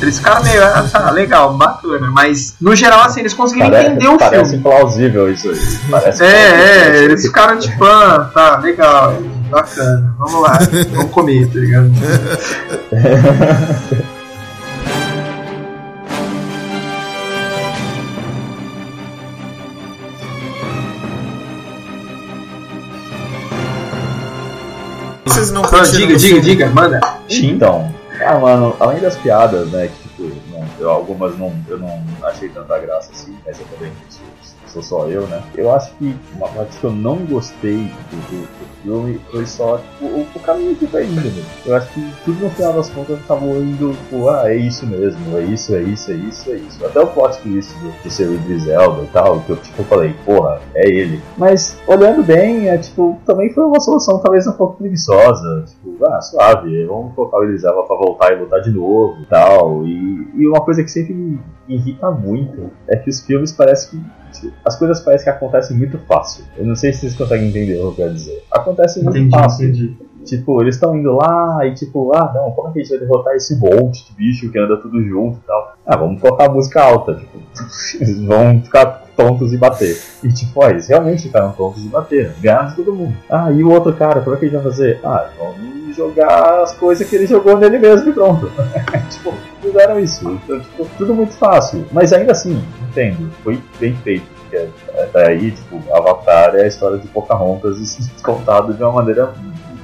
[0.00, 2.10] Eles ficaram meio, ah, tá, legal, bacana.
[2.10, 4.62] Mas, no geral, assim, eles conseguiram Pare- entender o parece filme.
[4.64, 5.60] plausível isso aí.
[5.88, 6.26] Parece É,
[6.96, 9.16] é, eles ficaram tipo, ah, tá, legal,
[9.48, 10.58] bacana, vamos lá,
[10.90, 11.92] vamos comer, tá ligado?
[25.32, 26.40] Vocês não curtiram diga, diga, filme?
[26.42, 27.00] diga, manda.
[27.28, 32.02] Então, ah, mano, além das piadas, né, que tipo, não, eu- algumas não, eu não
[32.24, 34.22] achei tanta graça assim, mas eu também sou,
[34.68, 35.42] sou só eu, né?
[35.54, 37.76] Eu acho que uma parte que eu não gostei
[38.10, 41.42] do, do- do filme foi só tipo, o, o caminho que foi indo, né?
[41.64, 45.36] Eu acho que tudo no final das contas acabou indo, tipo, ah, é isso mesmo,
[45.36, 46.86] é isso, é isso, é isso, é isso.
[46.86, 49.82] Até o plot twist do, de ser o Idris Elba e tal, que eu tipo
[49.84, 51.20] falei, porra, é ele.
[51.38, 56.20] Mas olhando bem, é tipo, também foi uma solução talvez um pouco preguiçosa, tipo, ah,
[56.20, 59.86] suave, vamos colocar o Idris Elba pra voltar e lutar de novo e tal.
[59.86, 64.00] E uma coisa que sempre me irrita muito é que os filmes parecem
[64.32, 66.44] que as coisas parecem que acontecem muito fácil.
[66.56, 68.42] Eu não sei se vocês conseguem entender o que eu quero dizer.
[68.72, 69.68] Acontece muito fácil.
[69.68, 69.96] entendi.
[70.24, 73.00] Tipo, eles estão indo lá e tipo, ah não, como é que a gente vai
[73.00, 75.74] derrotar esse monte de bicho que anda tudo junto e tal?
[75.84, 77.38] Ah, vamos colocar a música alta, tipo,
[78.00, 80.00] eles vão ficar tontos e bater.
[80.22, 83.16] E tipo, ó, eles realmente ficaram tontos e bateram, ganharam de todo mundo.
[83.28, 85.00] Ah, e o outro cara, como é que a gente vai fazer?
[85.02, 88.50] Ah, vamos jogar as coisas que ele jogou nele mesmo e pronto.
[89.10, 90.30] tipo, fizeram isso.
[90.30, 91.84] Então, tipo, tudo muito fácil.
[91.92, 94.24] Mas ainda assim, entendo, foi bem feito.
[94.42, 94.68] Porque
[95.12, 97.78] até aí, tipo, Avatar é a história de Pocahontas
[98.22, 99.32] contado de uma maneira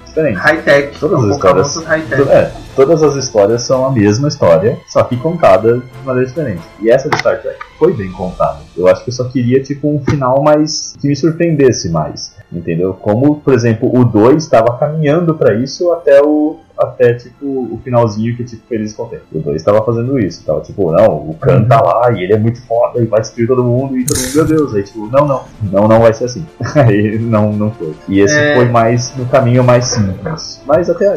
[0.07, 0.37] diferente.
[0.37, 0.99] High-tech.
[0.99, 1.87] Todas as histórias-.
[2.31, 6.63] É, todas as histórias são a mesma história, só que contada de maneira diferente.
[6.81, 8.61] E essa de Star Trek foi bem contada.
[8.77, 10.95] Eu acho que eu só queria, tipo, um final mais.
[11.01, 12.33] que me surpreendesse mais.
[12.51, 12.95] Entendeu?
[12.95, 16.57] Como, por exemplo, o 2 estava caminhando pra isso até o.
[16.79, 19.19] Até, tipo, o finalzinho que, tipo, eles contêm.
[19.33, 20.45] O 2 estava fazendo isso.
[20.47, 23.49] Tava, tipo, não, o Khan tá lá e ele é muito foda e vai destruir
[23.49, 24.75] todo mundo e todo mundo, meu Deus.
[24.77, 25.43] Aí, tipo, não, não.
[25.73, 26.47] Não, não vai ser assim.
[26.77, 27.93] Aí, não, não foi.
[28.09, 28.55] E esse É.
[28.55, 30.63] foi mais no caminho mais simples.
[30.67, 31.15] Mas até aí,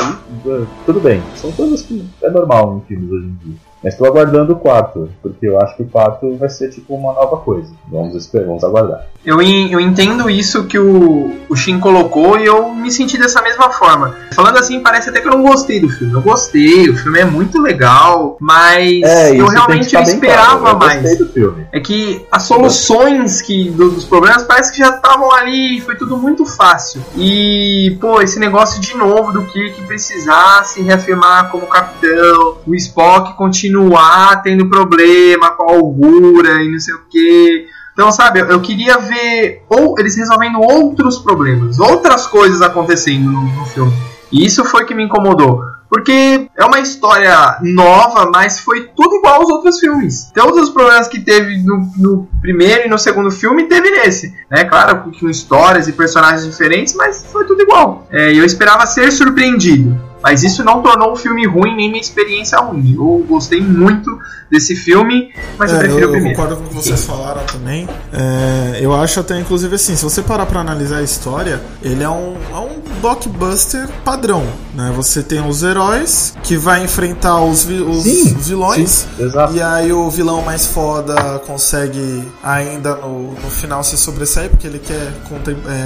[0.86, 1.22] tudo bem.
[1.36, 3.56] São coisas que é normal em filmes hoje em dia.
[3.84, 7.14] Mas estou aguardando o quarto, porque eu acho que o quarto vai ser tipo uma
[7.14, 7.72] nova coisa.
[7.90, 9.08] Vamos esperar, vamos aguardar.
[9.26, 13.70] Eu, eu entendo isso que o, o Shin colocou e eu me senti dessa mesma
[13.72, 14.16] forma.
[14.34, 16.14] Falando assim, parece até que eu não gostei do filme.
[16.14, 20.76] Eu gostei, o filme é muito legal, mas É, eu realmente bem esperava claro.
[20.76, 21.18] Eu mais.
[21.18, 21.66] do filme.
[21.72, 26.18] É que as soluções que, do- dos problemas parece que já estavam ali, foi tudo
[26.18, 27.02] muito fácil.
[27.16, 33.36] E, pô, esse negócio de novo do Kirk precisar se reafirmar como capitão, o Spock
[33.72, 37.68] continuar tendo problema com a Augura e não sei o que.
[37.94, 43.66] Então, sabe, eu, queria ver ou eles resolvendo outros problemas, outras coisas acontecendo no, no
[43.66, 43.92] filme.
[44.32, 45.62] E isso foi que me incomodou.
[45.90, 50.32] Porque é uma história nova, mas foi tudo igual aos outros filmes.
[50.34, 54.34] Todos os problemas que teve no, no primeiro e no segundo filme, teve nesse.
[54.50, 54.64] Né?
[54.64, 58.08] Claro, com- histórias e personagens diferentes, mas foi tudo igual.
[58.10, 60.11] É, eu esperava ser surpreendido.
[60.24, 62.94] Mas isso não tornou o filme ruim, nem minha experiência ruim.
[62.96, 64.10] Eu gostei muito
[64.50, 66.36] desse filme, mas eu É, prefiro eu, o eu primeiro.
[66.38, 67.88] concordo com o que vocês falaram também.
[68.14, 72.10] É, eu acho até, inclusive, assim, se você parar pra analisar a história, ele é
[72.10, 74.44] um, é um blockbuster padrão,
[74.76, 74.92] né?
[74.96, 79.08] Você tem os heróis que vai enfrentar os, vi- os Sim, vilões.
[79.18, 79.32] Sim.
[79.54, 84.80] E aí o vilão mais foda consegue ainda no, no final se sobressair, porque ele
[84.80, 85.14] quer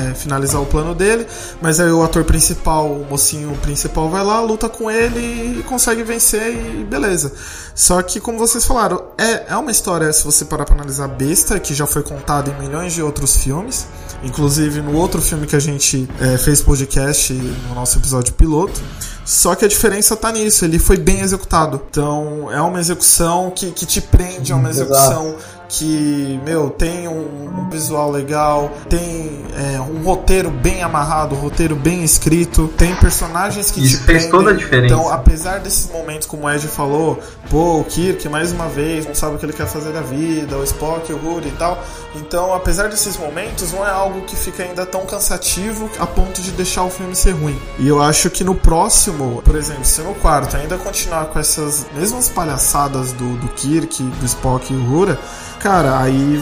[0.10, 1.26] é, finalizar o plano dele.
[1.62, 6.04] Mas aí o ator principal, o mocinho principal, vai lá, luta com ele e consegue
[6.04, 7.32] vencer e beleza.
[7.74, 11.60] Só que, como vocês falaram, é, é uma história, se você parar pra analisar, besta,
[11.60, 13.88] que já foi contada em milhões de outros filmes.
[14.24, 18.82] Inclusive no outro filme que a gente é, fez podcast no nosso episódio piloto.
[19.26, 21.82] Só que a diferença tá nisso, ele foi bem executado.
[21.90, 25.36] Então é uma execução que, que te prende, é uma Exato.
[25.68, 32.04] Que, meu, tem um, visual legal, tem é, um roteiro bem amarrado, um roteiro bem
[32.04, 34.32] escrito, tem personagens que Isso te fez prendem.
[34.32, 34.94] toda a diferença.
[34.94, 39.16] Então, apesar desses momentos, como o Ed falou, pô, o Kirk mais uma vez não
[39.16, 41.84] sabe o que ele quer fazer da vida, o Spock, o Rudy e tal.
[42.16, 46.52] Então, apesar desses momentos, não é algo que fica ainda tão cansativo a ponto de
[46.52, 47.60] deixar o filme ser ruim.
[47.80, 51.86] E eu acho que no próximo, por exemplo, se no quarto ainda continuar com essas
[51.94, 55.20] mesmas palhaçadas do, do Kirk, do Spock e o Rura,
[55.66, 56.40] cara, aí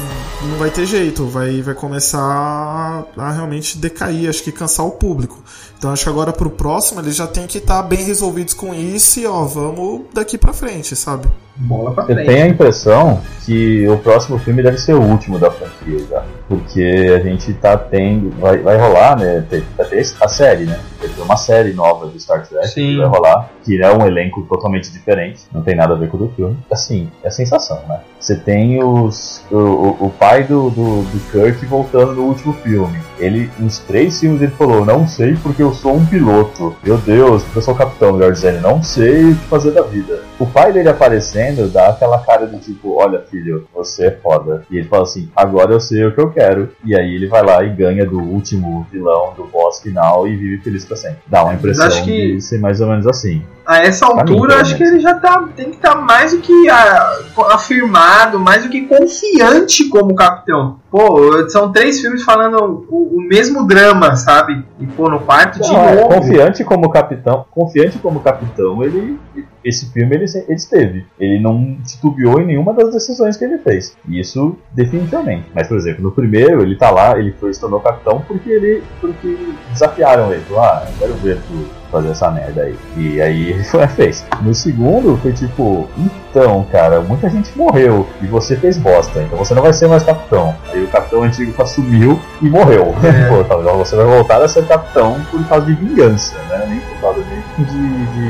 [0.50, 4.92] não vai ter jeito, vai, vai começar a, a realmente decair, acho que cansar o
[4.92, 5.42] público.
[5.84, 9.20] Então acho que agora pro próximo eles já tem que estar bem resolvidos com isso
[9.20, 11.28] e ó, vamos daqui pra frente, sabe?
[11.58, 12.26] Bola pra Eu frente.
[12.26, 16.24] tenho a impressão que o próximo filme deve ser o último da franquia já.
[16.48, 18.32] Porque a gente tá tendo.
[18.40, 19.46] Vai, vai rolar, né?
[19.78, 20.80] Vai ter a série, né?
[21.00, 22.74] vai ter uma série nova do Star Trek Sim.
[22.74, 26.18] que vai rolar, que é um elenco totalmente diferente, não tem nada a ver com
[26.18, 26.58] o do filme.
[26.72, 28.00] Assim, é sensação, né?
[28.20, 32.98] Você tem os, o, o, o pai do, do, do Kirk voltando no último filme.
[33.20, 36.76] Ele, nos três filmes, ele falou: Não sei porque eu sou um piloto.
[36.84, 40.22] Meu Deus, eu sou capitão, melhor dizendo, não sei o que fazer da vida.
[40.40, 44.64] O pai dele aparecendo dá aquela cara de tipo: Olha, filho, você é foda.
[44.70, 46.70] E ele fala assim: Agora eu sei o que eu quero.
[46.86, 50.62] E aí ele vai lá e ganha do último vilão, do boss final e vive
[50.64, 51.20] feliz pra sempre.
[51.28, 53.42] Dá uma impressão acho que- de ser mais ou menos assim.
[53.66, 56.40] A essa mim, altura, pelo acho que ele já tá, tem que estar mais do
[56.40, 57.20] que ah,
[57.52, 60.80] afirmado, mais do que confiante como capitão.
[60.94, 64.64] Pô, são três filmes falando o, o mesmo drama, sabe?
[64.80, 66.10] E pô, no quarto de Não, é, novo.
[66.10, 69.20] confiante como capitão, confiante como capitão, ele
[69.64, 71.06] esse filme ele, ele esteve.
[71.20, 73.96] Ele não titubeou em nenhuma das decisões que ele fez.
[74.08, 75.46] Isso definitivamente.
[75.54, 78.84] Mas por exemplo, no primeiro ele tá lá, ele foi se tornou capitão porque ele
[79.00, 79.38] porque
[79.72, 80.44] desafiaram ele.
[80.58, 82.76] Ah, eu quero ver tu fazer essa merda aí.
[82.98, 84.26] E aí ele foi, fez.
[84.42, 89.54] No segundo foi tipo, então, cara, muita gente morreu e você fez bosta, então você
[89.54, 90.56] não vai ser mais capitão.
[90.72, 92.94] Aí o capitão antigo assumiu e morreu.
[93.04, 93.30] É.
[93.30, 96.66] Pô, tá, você vai voltar a ser capitão por causa de vingança, né?
[96.68, 97.64] Nem por causa de,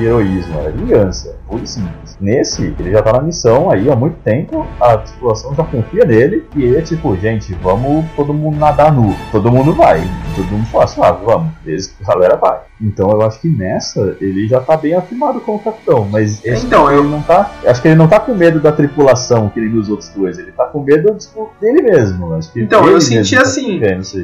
[0.04, 1.36] de, heroísmo, é vingança.
[1.48, 2.18] Puro e simples.
[2.20, 6.46] Nesse, ele já tá na missão aí há muito tempo, a tripulação já confia nele
[6.56, 9.16] e ele é tipo, gente, vamos todo mundo nadar nu.
[9.32, 10.02] Todo mundo vai.
[10.36, 11.52] Todo mundo fala, suave, vamos.
[11.64, 12.60] Desde que a galera vai.
[12.82, 16.90] Então eu acho que nessa ele já tá bem afirmado como capitão, mas esse Então,
[16.90, 17.52] ele eu- não tá.
[17.66, 20.52] Acho que ele não tá com medo da tripulação que ele nos outros dois, ele
[20.52, 22.34] tá com medo tipo, dele mesmo.
[22.34, 23.80] Acho que Então, ele eu senti tá assim,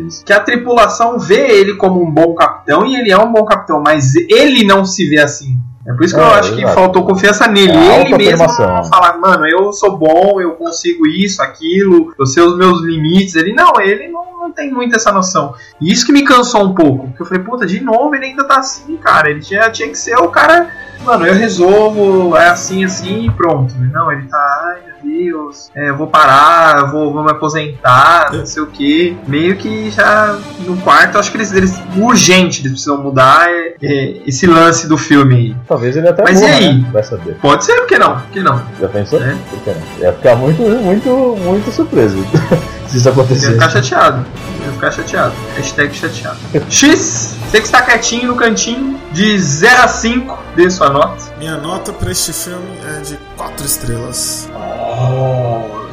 [0.07, 0.25] isso.
[0.25, 3.81] que a tripulação vê ele como um bom capitão e ele é um bom capitão,
[3.81, 5.55] mas ele não se vê assim.
[5.87, 6.75] É por isso que eu É, acho que exato.
[6.75, 7.71] faltou confiança nele.
[7.77, 12.57] É, ele mesmo falar, mano, eu sou bom, eu consigo isso, aquilo, eu sei os
[12.57, 13.35] meus limites.
[13.35, 15.55] Ele não, ele não, não tem muito essa noção.
[15.81, 17.07] E isso que me cansou um pouco.
[17.07, 19.29] Porque eu falei, puta, de novo ele ainda tá assim, cara.
[19.31, 20.69] Ele tinha, tinha que ser o cara,
[21.03, 23.73] mano, eu resolvo, é assim, assim e pronto.
[23.91, 24.37] Não, ele tá,
[24.73, 28.67] ai meu Deus, é, eu vou parar, eu vou, vou me aposentar, não sei o
[28.67, 29.17] que.
[29.27, 34.21] Meio que já no quarto, acho que eles, eles urgente, eles precisam mudar é, é,
[34.25, 35.55] esse lance do filme aí.
[35.67, 36.73] Talvez ele até Mas e morra, aí?
[36.81, 36.89] né?
[36.93, 37.35] Vai saber.
[37.41, 38.19] Pode ser, por que não?
[38.19, 38.61] Por que não?
[38.79, 39.21] Já pensou?
[39.21, 39.35] É.
[39.49, 39.81] Por que não?
[39.99, 41.09] Ia ficar muito, muito,
[41.43, 42.17] muito surpreso
[42.87, 43.51] se isso Eu ia acontecer.
[43.53, 44.25] ficar chateado.
[44.65, 45.33] Ia ficar chateado.
[45.57, 46.37] Hashtag chateado.
[46.69, 51.23] X, você que está quietinho no cantinho, de 0 a 5, dê sua nota.
[51.37, 52.65] Minha nota pra este filme
[52.97, 54.49] é de 4 estrelas.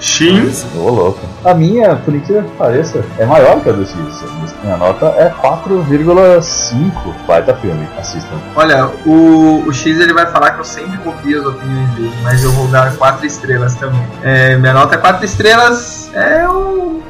[0.01, 0.53] Shin.
[0.77, 1.21] Ô, louco.
[1.45, 3.97] A minha, por incrível que pareça, é maior que a do X.
[4.63, 7.15] Minha nota é 4,5.
[7.27, 8.37] Baita filme, assistam.
[8.55, 12.45] Olha, o, o X ele vai falar que eu sempre copio as opiniões dele, mas
[12.45, 14.07] eu vou dar 4 estrelas também.
[14.23, 16.11] É, minha nota é 4 estrelas.
[16.15, 17.03] É um,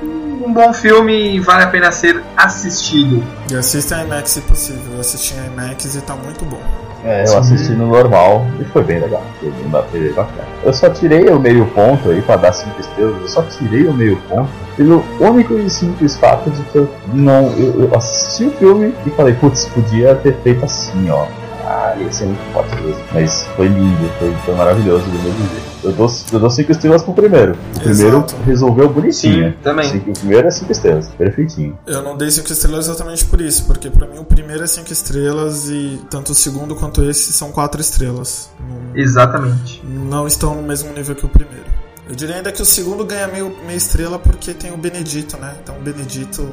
[0.47, 3.23] um bom filme e vale a pena ser assistido.
[3.51, 4.95] E assista em IMAX se possível.
[4.95, 6.86] Eu assisti em IMAX e tá muito bom.
[7.07, 9.23] É, eu assisti no normal e foi bem legal.
[9.39, 10.49] Foi bem foi bem bacana.
[10.65, 13.21] Eu só tirei o meio ponto aí pra dar 5 estrelas.
[13.23, 17.53] Eu só tirei o meio ponto pelo único e simples fato de que eu não.
[17.57, 21.27] Eu, eu assisti o filme e falei, putz, podia ter feito assim, ó.
[21.65, 23.03] Ah, ia ser muito forte mesmo.
[23.13, 25.66] Mas foi lindo, foi, foi maravilhoso do mesmo jeito.
[25.87, 27.57] Eu dou, eu dou cinco estrelas pro primeiro.
[27.77, 28.37] O primeiro Exato.
[28.45, 29.51] resolveu bonitinho.
[29.53, 29.89] Sim, também.
[29.89, 31.79] Cinco- o primeiro é 5 estrelas, perfeitinho.
[31.87, 34.93] Eu não dei 5 estrelas exatamente por isso, porque pra mim o primeiro é 5
[34.93, 38.51] estrelas e tanto o segundo quanto esse são 4 estrelas.
[38.95, 39.81] Exatamente.
[39.87, 41.67] não estão no mesmo nível que o primeiro.
[42.09, 45.55] Eu diria ainda que o segundo ganha meio, meia estrela porque tem o Benedito, né?
[45.63, 46.49] Então o Benedito,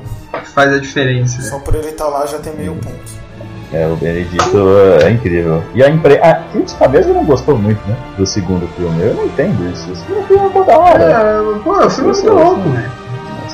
[0.53, 1.41] Faz a diferença.
[1.43, 3.23] só por ele estar lá já tem meio ponto.
[3.72, 4.57] É, o Benedito
[5.03, 5.64] é incrível.
[5.74, 6.18] E a, impre...
[6.18, 7.95] a crítica mesmo não gostou muito, né?
[8.18, 9.01] Do segundo filme.
[9.01, 9.91] Eu não entendo isso.
[9.91, 11.03] Esse filme é mó da hora.
[11.03, 12.91] É, pô, o filme é louco, né?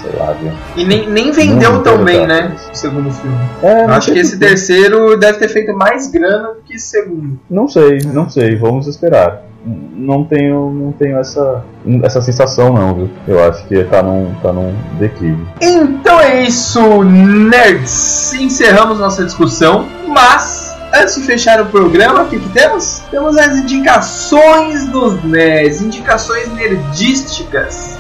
[0.02, 0.52] Sei lá, viu?
[0.78, 2.56] E nem, nem vendeu Não tão bem, né?
[2.72, 3.38] O segundo filme.
[3.62, 4.46] É, não Acho sei que esse quê.
[4.46, 7.38] terceiro deve ter feito mais grana do que esse segundo.
[7.50, 8.56] Não sei, não sei.
[8.56, 9.44] Vamos esperar.
[9.66, 11.66] Não tenho, não tenho essa,
[12.02, 13.10] essa sensação, não, viu?
[13.28, 15.46] Eu acho que tá num, tá num declínio.
[15.62, 18.34] Então é isso, nerds.
[18.36, 19.86] Encerramos nossa discussão,
[20.20, 23.02] mas antes de fechar o programa, o que, que temos?
[23.10, 27.98] Temos as indicações dos nerds, indicações nerdísticas.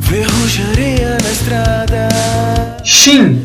[0.00, 2.13] Ferrugem areia na estrada.
[2.94, 3.44] Shin,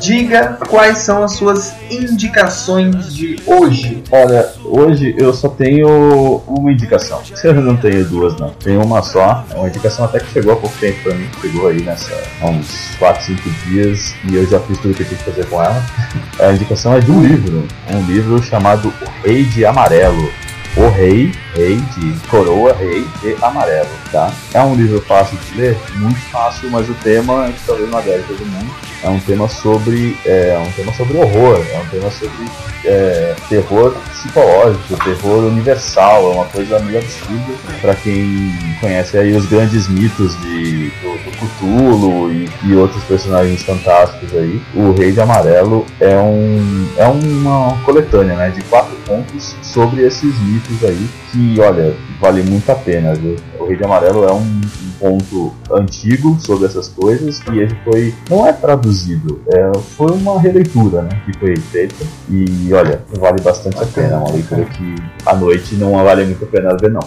[0.00, 4.04] diga quais são as suas indicações de hoje.
[4.12, 7.22] Olha, hoje eu só tenho uma indicação.
[7.42, 8.50] Eu não tenho duas, não.
[8.50, 9.44] Tenho uma só.
[9.50, 11.26] É uma indicação até que chegou há pouco tempo pra mim.
[11.40, 12.12] Chegou aí nessa,
[12.42, 15.46] há uns 4, 5 dias e eu já fiz tudo que eu tinha que fazer
[15.46, 15.82] com ela.
[16.38, 17.66] A indicação é de um livro.
[17.90, 20.30] Um livro chamado O Rei de Amarelo.
[20.76, 24.30] O Rei, Rei de Coroa, Rei de Amarelo, tá?
[24.52, 25.78] É um livro fácil de ler?
[25.94, 28.74] Muito fácil, mas o tema é que talvez não adere todo mundo.
[29.02, 32.46] É um tema sobre, é, um tema sobre horror, é um tema sobre
[32.84, 39.46] é, terror psicológico, terror universal, é uma coisa meio absurda para quem conhece aí os
[39.46, 44.60] grandes mitos de, do, do Cthulhu e, e outros personagens fantásticos aí.
[44.74, 50.38] O Rei de Amarelo é, um, é uma coletânea né, de quatro contos sobre esses
[50.40, 53.36] mitos aí que, olha, vale muito a pena, viu?
[53.58, 54.60] O Rei de Amarelo é um
[54.98, 61.02] ponto antigo sobre essas coisas e ele foi, não é traduzido, é, foi uma releitura,
[61.02, 64.94] né, que foi feita e, olha, vale bastante a pena, é uma leitura que
[65.24, 67.00] à noite não vale muito a pena ver, não.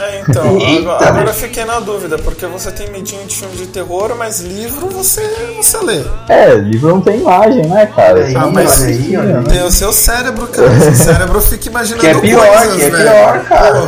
[0.00, 0.44] É, então,
[0.78, 1.38] agora, agora eu bicho.
[1.46, 5.22] fiquei na dúvida, porque você tem medinho de filme de terror, mas livro você,
[5.56, 6.00] você lê.
[6.28, 8.24] É, livro não tem imagem, né, cara?
[8.24, 9.44] Aí, Ah, mas olha aí, olha aí.
[9.44, 10.80] Tem o seu cérebro, cara.
[10.80, 13.04] Seu cérebro fica imaginando Que é pior, coisas, que é velho.
[13.10, 13.80] pior, cara.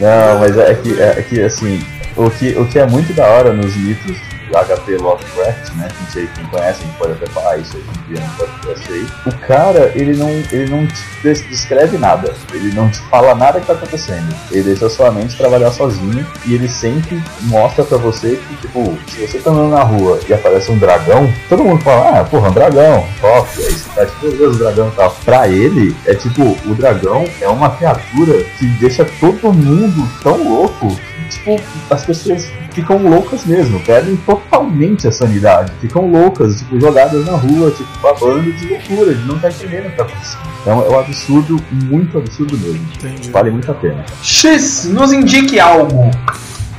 [0.00, 1.80] Não, mas é que, é que assim,
[2.18, 4.16] o que, o que é muito da hora nos mitos
[4.48, 5.88] de HP Lovecraft, né?
[6.00, 8.92] Não sei quem conhece, a gente pode até falar isso hoje em dia no podcast
[8.92, 9.06] aí.
[9.26, 13.60] O cara, ele não, ele não te des- descreve nada, ele não te fala nada
[13.60, 14.34] que tá acontecendo.
[14.50, 19.26] Ele deixa sua mente trabalhar sozinho e ele sempre mostra pra você que, tipo, se
[19.26, 22.52] você tá andando na rua e aparece um dragão, todo mundo fala, ah, porra, um
[22.54, 25.14] dragão, top, aí você tá tipo, meu Deus, dragão tal.
[25.26, 30.98] Pra ele, é tipo, o dragão é uma criatura que deixa todo mundo tão louco
[31.28, 31.60] tipo,
[31.90, 37.70] as pessoas ficam loucas mesmo, perdem totalmente a sanidade, ficam loucas, tipo, jogadas na rua,
[37.70, 40.42] tipo, babando de loucura, de não estar entendendo o que tá acontecendo.
[40.60, 42.86] Então é um absurdo, muito absurdo mesmo.
[42.96, 43.30] Entendi.
[43.30, 44.04] Vale muito a pena.
[44.22, 46.10] X, nos indique algo.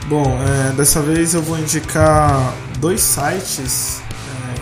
[0.07, 4.01] Bom, é, dessa vez eu vou indicar dois sites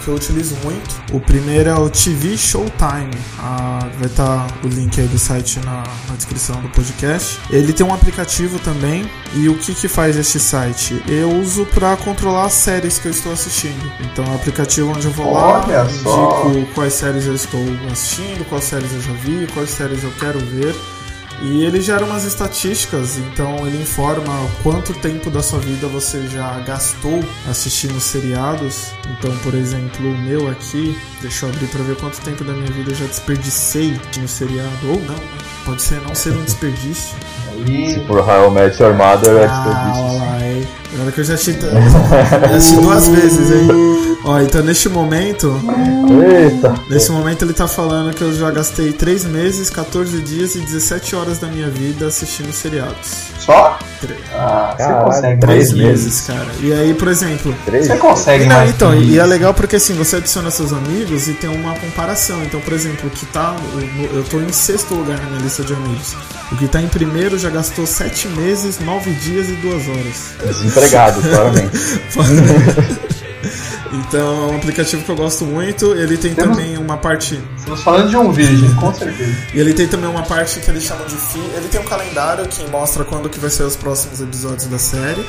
[0.07, 0.95] que eu utilizo muito.
[1.11, 3.11] O primeiro é o TV Showtime.
[3.37, 7.37] Ah, vai estar o link aí do site na, na descrição do podcast.
[7.49, 9.09] Ele tem um aplicativo também.
[9.35, 11.03] E o que, que faz este site?
[11.09, 13.91] Eu uso para controlar as séries que eu estou assistindo.
[13.99, 16.45] Então é um aplicativo onde eu vou lá, Olha só.
[16.47, 20.39] indico quais séries eu estou assistindo, quais séries eu já vi, quais séries eu quero
[20.39, 20.73] ver.
[21.41, 24.33] E ele gera umas estatísticas, então ele informa
[24.63, 28.91] quanto tempo da sua vida você já gastou assistindo seriados.
[29.07, 32.71] Então, por exemplo, o meu aqui, deixa eu abrir para ver quanto tempo da minha
[32.71, 34.89] vida eu já desperdicei no seriado.
[34.89, 35.37] Ou não, né?
[35.63, 37.15] pode ser não ser um desperdício.
[37.65, 40.19] Se Aí, for How I Met Your Mother, é Ah, olha desperdício.
[40.19, 40.67] lá, hein?
[40.93, 41.59] Agora que eu já assisti,
[42.81, 43.67] duas vezes, hein?
[44.23, 45.59] Ó, então neste momento,
[46.41, 46.73] Eita!
[46.89, 51.15] Nesse momento ele tá falando que eu já gastei 3 meses, 14 dias e 17
[51.15, 53.27] horas da minha vida assistindo seriados.
[53.39, 53.77] só?
[54.01, 54.19] Três.
[54.35, 55.89] Ah, você Caralho, consegue três Três mais.
[55.89, 56.05] meses.
[56.05, 56.47] meses, cara.
[56.61, 57.55] E aí, por exemplo.
[57.65, 57.87] Três?
[57.87, 58.69] Você consegue Não, mais.
[58.69, 62.43] então, e é legal porque assim, você adiciona seus amigos e tem uma comparação.
[62.43, 63.55] Então, por exemplo, o que tá.
[64.13, 66.15] Eu tô em sexto lugar na minha lista de amigos.
[66.51, 70.33] O que tá em primeiro já gastou 7 meses, 9 dias e 2 horas.
[70.45, 71.77] Desempregado, claramente.
[73.93, 75.93] Então é um aplicativo que eu gosto muito.
[75.93, 77.41] Ele tem Temos- também uma parte.
[77.57, 79.31] Estamos falando de um virgem, com certeza.
[79.53, 81.45] E ele tem também uma parte que eles chamam de feed.
[81.55, 85.25] Ele tem um calendário que mostra quando que vai ser os próximos episódios da série.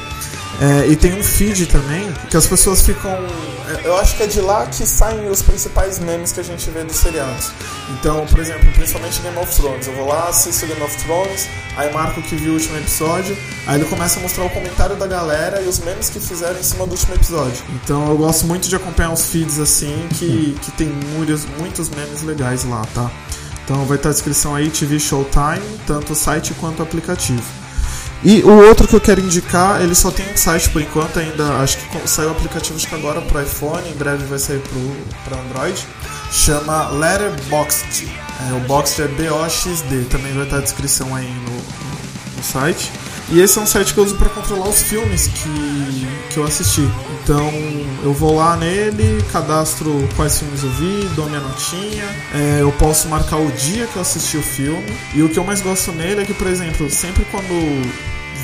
[0.60, 3.10] É, e tem um feed também que as pessoas ficam.
[3.12, 6.68] é, Eu acho que é de lá que saem os principais memes que a gente
[6.70, 7.52] vê dos seriados.
[7.90, 9.86] Então, por exemplo, principalmente Game of Thrones.
[9.86, 13.38] Eu vou lá, assisto Game of Thrones, aí marco que vi o último episódio,
[13.68, 16.62] aí ele começa a mostrar o comentário da galera e os memes que fizeram em
[16.64, 17.62] cima do último episódio.
[17.84, 22.22] Então eu gosto muito de acompanhar os feeds assim, que, que tem muitos, muitos memes
[22.22, 23.08] legais lá, tá?
[23.64, 27.42] Então vai estar a descrição aí, TV Showtime, tanto o site quanto o aplicativo.
[28.24, 31.44] E o outro que eu quero indicar, ele só tem um site por enquanto ainda,
[31.58, 35.86] acho que saiu o aplicativo que agora pro iPhone, em breve vai sair pro Android,
[36.32, 38.08] chama Letterboxd.
[38.48, 42.90] É, o Boxd é B-O-X-D, também vai estar a descrição aí no, no- no site.
[43.30, 46.44] E esse é um site que eu uso para controlar os filmes que, que eu
[46.44, 46.88] assisti.
[47.28, 47.52] Então
[48.02, 53.06] eu vou lá nele, cadastro quais filmes eu vi, dou minha notinha, é, eu posso
[53.06, 54.90] marcar o dia que eu assisti o filme.
[55.14, 57.52] E o que eu mais gosto nele é que, por exemplo, sempre quando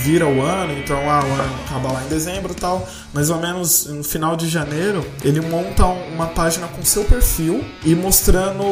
[0.04, 3.38] vira o ano, então ah, o ano acaba lá em dezembro e tal, mais ou
[3.40, 8.62] menos no final de janeiro, ele monta um- uma página com seu perfil e mostrando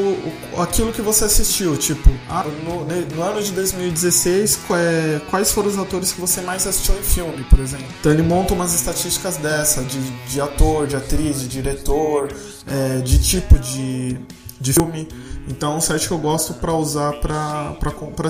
[0.58, 5.68] aquilo que você assistiu, tipo, ah, no, no ano de 2016, qua- é, quais foram
[5.68, 7.86] os atores que você mais assistiu em filme, por exemplo.
[8.00, 12.28] Então ele monta umas estatísticas dessa, de, de ator, de atriz, de diretor,
[12.66, 14.18] é, de tipo de,
[14.60, 15.08] de filme.
[15.48, 17.76] Então é um site que eu gosto pra usar pra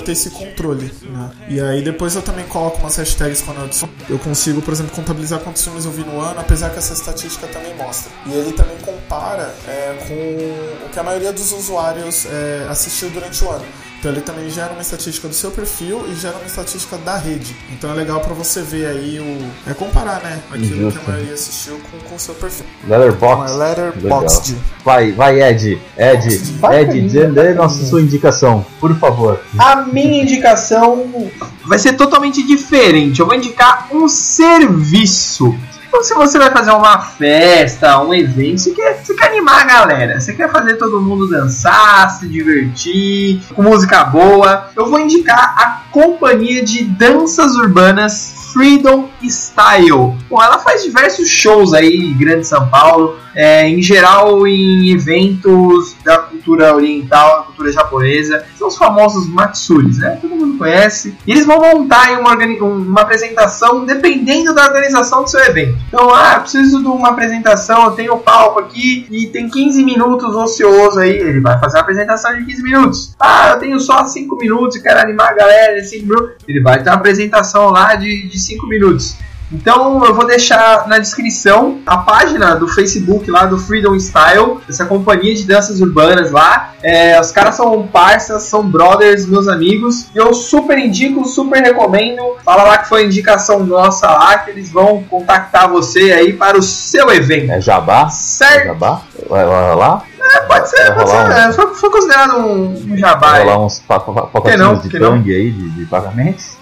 [0.04, 0.92] ter esse controle.
[1.02, 1.30] Né?
[1.48, 3.92] E aí depois eu também coloco umas hashtags quando eu adiciono.
[4.08, 7.46] Eu consigo, por exemplo, contabilizar quantos filmes eu vi no ano, apesar que essa estatística
[7.48, 8.10] também mostra.
[8.26, 13.44] E ele também compara é, com o que a maioria dos usuários é, assistiu durante
[13.44, 13.64] o ano.
[14.03, 17.55] Então ele também gera uma estatística do seu perfil e gera uma estatística da rede.
[17.70, 19.70] Então é legal pra você ver aí o.
[19.70, 20.40] É comparar, né?
[20.50, 20.98] Aquilo Justo.
[20.98, 22.66] que a maioria assistiu com, com o seu perfil.
[22.88, 23.53] Letterboxd.
[23.53, 24.53] Uma Letterboxd.
[24.55, 24.64] Legal.
[24.84, 25.80] Vai, vai, Ed.
[25.96, 26.34] Ed,
[26.72, 29.40] Ed, dê, dê nossa sua indicação, por favor.
[29.57, 31.30] A minha indicação
[31.64, 33.20] vai ser totalmente diferente.
[33.20, 35.57] Eu vou indicar um serviço.
[35.93, 39.64] Então, se você vai fazer uma festa, um evento, você quer, você quer animar a
[39.66, 45.55] galera, você quer fazer todo mundo dançar, se divertir, com música boa, eu vou indicar
[45.55, 50.16] a companhia de danças urbanas Freedom Style.
[50.30, 55.95] Bom, ela faz diversos shows aí em Grande São Paulo, é, em geral em eventos
[56.03, 58.45] da cultura oriental, da cultura japonesa.
[58.59, 60.18] São os famosos Matsuris, né?
[60.20, 61.16] Todo mundo conhece.
[61.26, 65.78] E eles vão montar uma, uma apresentação dependendo da organização do seu evento.
[65.88, 69.84] Então, ah, eu preciso de uma apresentação, eu tenho o palco aqui e tem 15
[69.84, 71.16] minutos ocioso aí.
[71.16, 73.14] Ele vai fazer uma apresentação de 15 minutos.
[73.18, 76.34] Ah, eu tenho só 5 minutos e quero animar a galera em 5 minutos.
[76.47, 79.16] Ele vai ter uma apresentação lá de, de 5 minutos.
[79.53, 84.86] Então eu vou deixar na descrição a página do Facebook lá do Freedom Style, essa
[84.86, 86.70] companhia de danças urbanas lá.
[86.82, 90.07] É, os caras são parças, são brothers, meus amigos.
[90.14, 92.36] E eu super indico, super recomendo.
[92.44, 96.62] Fala lá que foi indicação nossa lá, que eles vão contactar você aí para o
[96.62, 97.53] seu evento.
[97.53, 98.07] É Jabá?
[98.07, 98.66] É Certo?
[98.68, 99.03] Jabá?
[99.28, 100.03] Vai, vai lá?
[100.18, 101.16] É, pode ser, Vai pode ser.
[101.16, 103.30] um- É, foi, foi considerado um, um jabá.
[103.32, 103.46] Vai aí.
[103.48, 106.57] rolar uns pa- pa- pacotinhos de tangue aí, de, de pagamentos?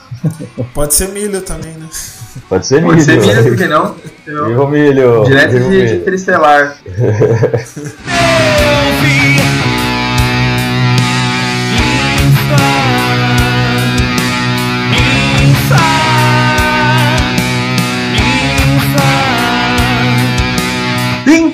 [0.75, 1.87] Pode ser milho também, né?
[2.49, 3.27] Pode ser Pode ser milho.
[3.27, 3.95] milho, por que não?
[4.47, 5.25] Viva o milho!
[5.25, 5.97] Direto de, de milho.
[5.97, 6.77] Interestelar.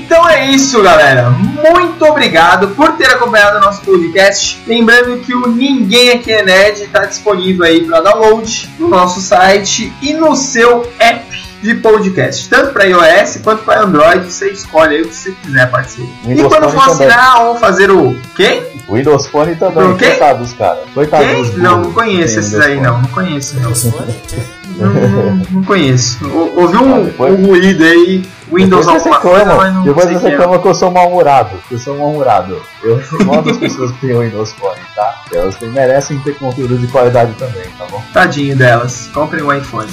[0.07, 1.31] Então é isso, galera.
[1.31, 4.63] Muito obrigado por ter acompanhado o nosso podcast.
[4.65, 9.93] Lembrando que o Ninguém Aqui é Nerd está disponível aí para download no nosso site
[10.01, 11.27] e no seu app
[11.61, 14.33] de podcast, tanto para iOS quanto para Android.
[14.33, 16.11] Você escolhe aí o que você quiser, parceiro.
[16.23, 18.63] E Windows quando Phone for assinar ou fazer o quem?
[18.89, 19.99] Windows Phone também.
[19.99, 20.85] Coitados, cara.
[20.95, 21.57] Coitados.
[21.57, 23.03] Não, não conheço esses aí, não.
[23.03, 23.57] Não conheço.
[23.59, 23.73] Não?
[24.77, 26.19] não, não- conheço.
[26.31, 28.23] Ou- Ouvi um, Ah, depois- um ruído aí,
[28.53, 31.51] Windows alguma coisa, reclama, mas não depois você reclama que eu sou mal-humorado.
[31.71, 32.63] Eu sou mal-humorado.
[32.83, 35.23] Eu gosto das pessoas que têm Windows Phone, tá?
[35.33, 38.03] Elas merecem ter conteúdo de qualidade também, tá bom?
[38.13, 39.89] Tadinho delas, comprem o iPhone.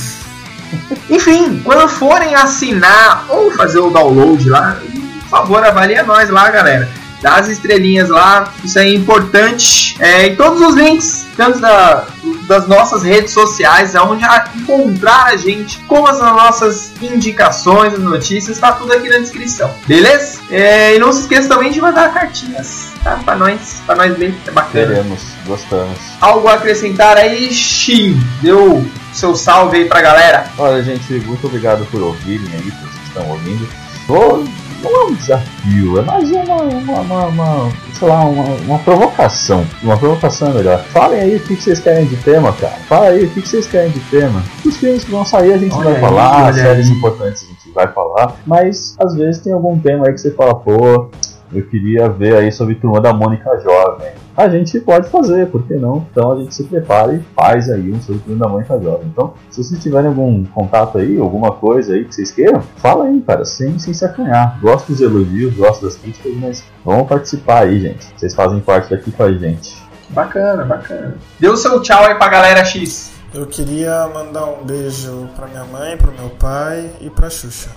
[1.09, 4.77] Enfim, quando forem assinar ou fazer o download lá,
[5.21, 6.89] por favor, avalie nós lá, galera.
[7.23, 9.95] Dá as estrelinhas lá, isso é importante.
[9.99, 12.05] É, e todos os links, tanto da-
[12.47, 18.59] das nossas redes sociais, aonde a encontrar a gente, como as nossas indicações, as notícias,
[18.59, 20.39] tá tudo aqui na descrição, beleza?
[20.51, 23.15] É, e não se esqueça também de mandar cartinhas, tá?
[23.23, 24.87] Pra nós, pra nós bem, é bacana.
[24.87, 25.97] Queremos, gostamos.
[26.19, 28.17] Algo a acrescentar aí, Xi?
[28.41, 30.51] Deu seu salve aí pra galera.
[30.57, 33.67] Olha, gente, muito obrigado por ouvirem aí, por vocês que estão ouvindo.
[34.05, 34.43] Tô-
[34.91, 39.65] não é um desafio, é mais uma, uma, uma, uma- sei lá, uma, uma provocação.
[39.81, 40.79] Uma provocação é melhor.
[40.85, 42.73] Falem aí o que vocês querem de tema, cara.
[42.87, 44.43] Fala aí o que vocês querem de tema.
[44.65, 46.93] Os filmes que vão sair a gente Olha vai aí, falar, séries aí.
[46.97, 50.55] importantes a gente vai falar, mas às vezes tem algum tema aí que você fala,
[50.55, 51.09] pô,
[51.53, 54.09] eu queria ver aí sobre Turma da Mônica Jovem.
[54.35, 56.07] A gente pode fazer, por que não?
[56.11, 59.07] Então a gente se prepara e faz aí um Turma da Mônica Jovem.
[59.11, 63.21] Então, se vocês tiverem algum contato aí, alguma coisa aí que vocês queiram, fala aí,
[63.21, 64.59] cara, sem, sem se acanhar.
[64.59, 68.11] Gosto dos elogios, gosto das críticas, mas vamos participar aí, gente.
[68.15, 69.83] Vocês fazem parte daqui com a gente.
[70.09, 71.15] Bacana, bacana.
[71.39, 73.13] Deu seu tchau aí pra galera X.
[73.33, 77.71] Eu queria mandar um beijo pra minha mãe, pro meu pai e pra Xuxa.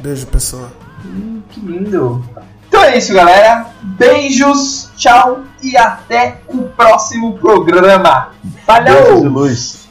[0.00, 0.68] Beijo, pessoa.
[1.04, 2.24] Hum, que lindo.
[2.82, 3.66] Então é isso, galera.
[3.80, 8.30] Beijos, tchau e até o próximo programa.
[8.66, 9.81] Beijos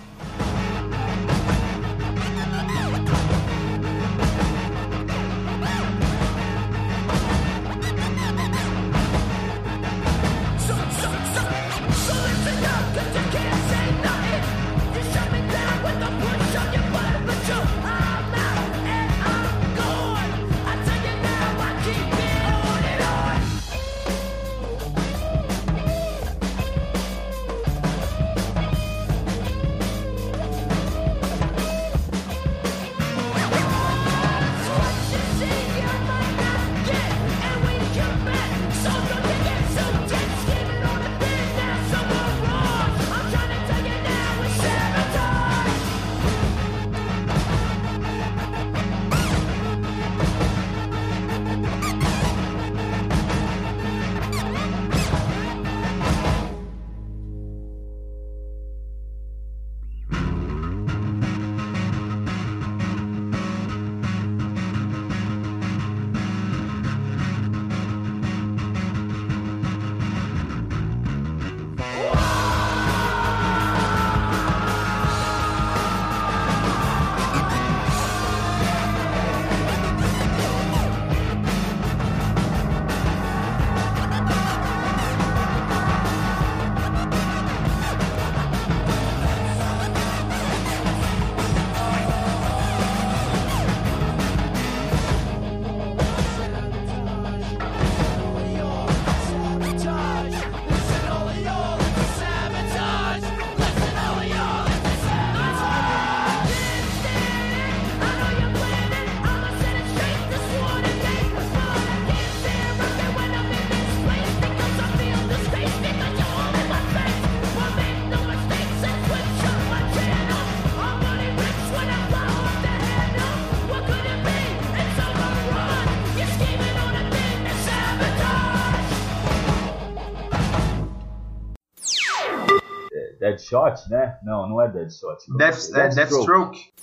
[133.51, 134.17] Deadshot, né?
[134.23, 135.17] Não, não é Deadshot.
[135.37, 136.73] Death, é, Deathstroke.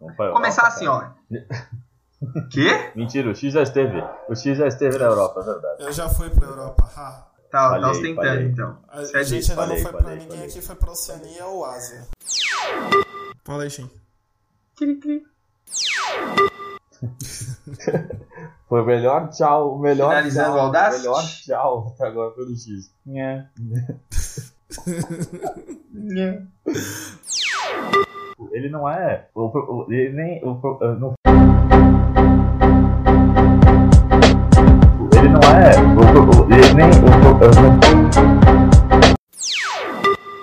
[0.00, 1.14] Vamos pra Começar Europa, assim, cara.
[2.32, 2.48] ó.
[2.50, 2.92] Quê?
[2.96, 4.02] Mentira, o X já esteve.
[4.28, 5.82] O X já esteve na Europa, é verdade.
[5.84, 6.90] Eu já fui pra Europa.
[6.96, 7.26] Ha.
[7.50, 8.46] Tá, Falhei, tá ostentando falhei.
[8.48, 8.78] então.
[8.88, 10.44] A, é a gente ainda falei, não foi falei, pra ninguém falei.
[10.50, 12.08] aqui, foi pra Oceania ou Ásia.
[13.44, 13.88] Fala aí, Shin.
[14.76, 15.22] Cri, cri.
[18.68, 20.98] Foi o melhor tchau, o melhor Finalizando tchau, o Audacity?
[21.02, 22.90] melhor tchau até agora do X.
[23.06, 23.46] Nhé.
[28.52, 29.26] Ele não é.
[29.88, 30.40] Ele nem.
[35.16, 35.70] Ele não é.
[36.50, 36.90] Ele nem.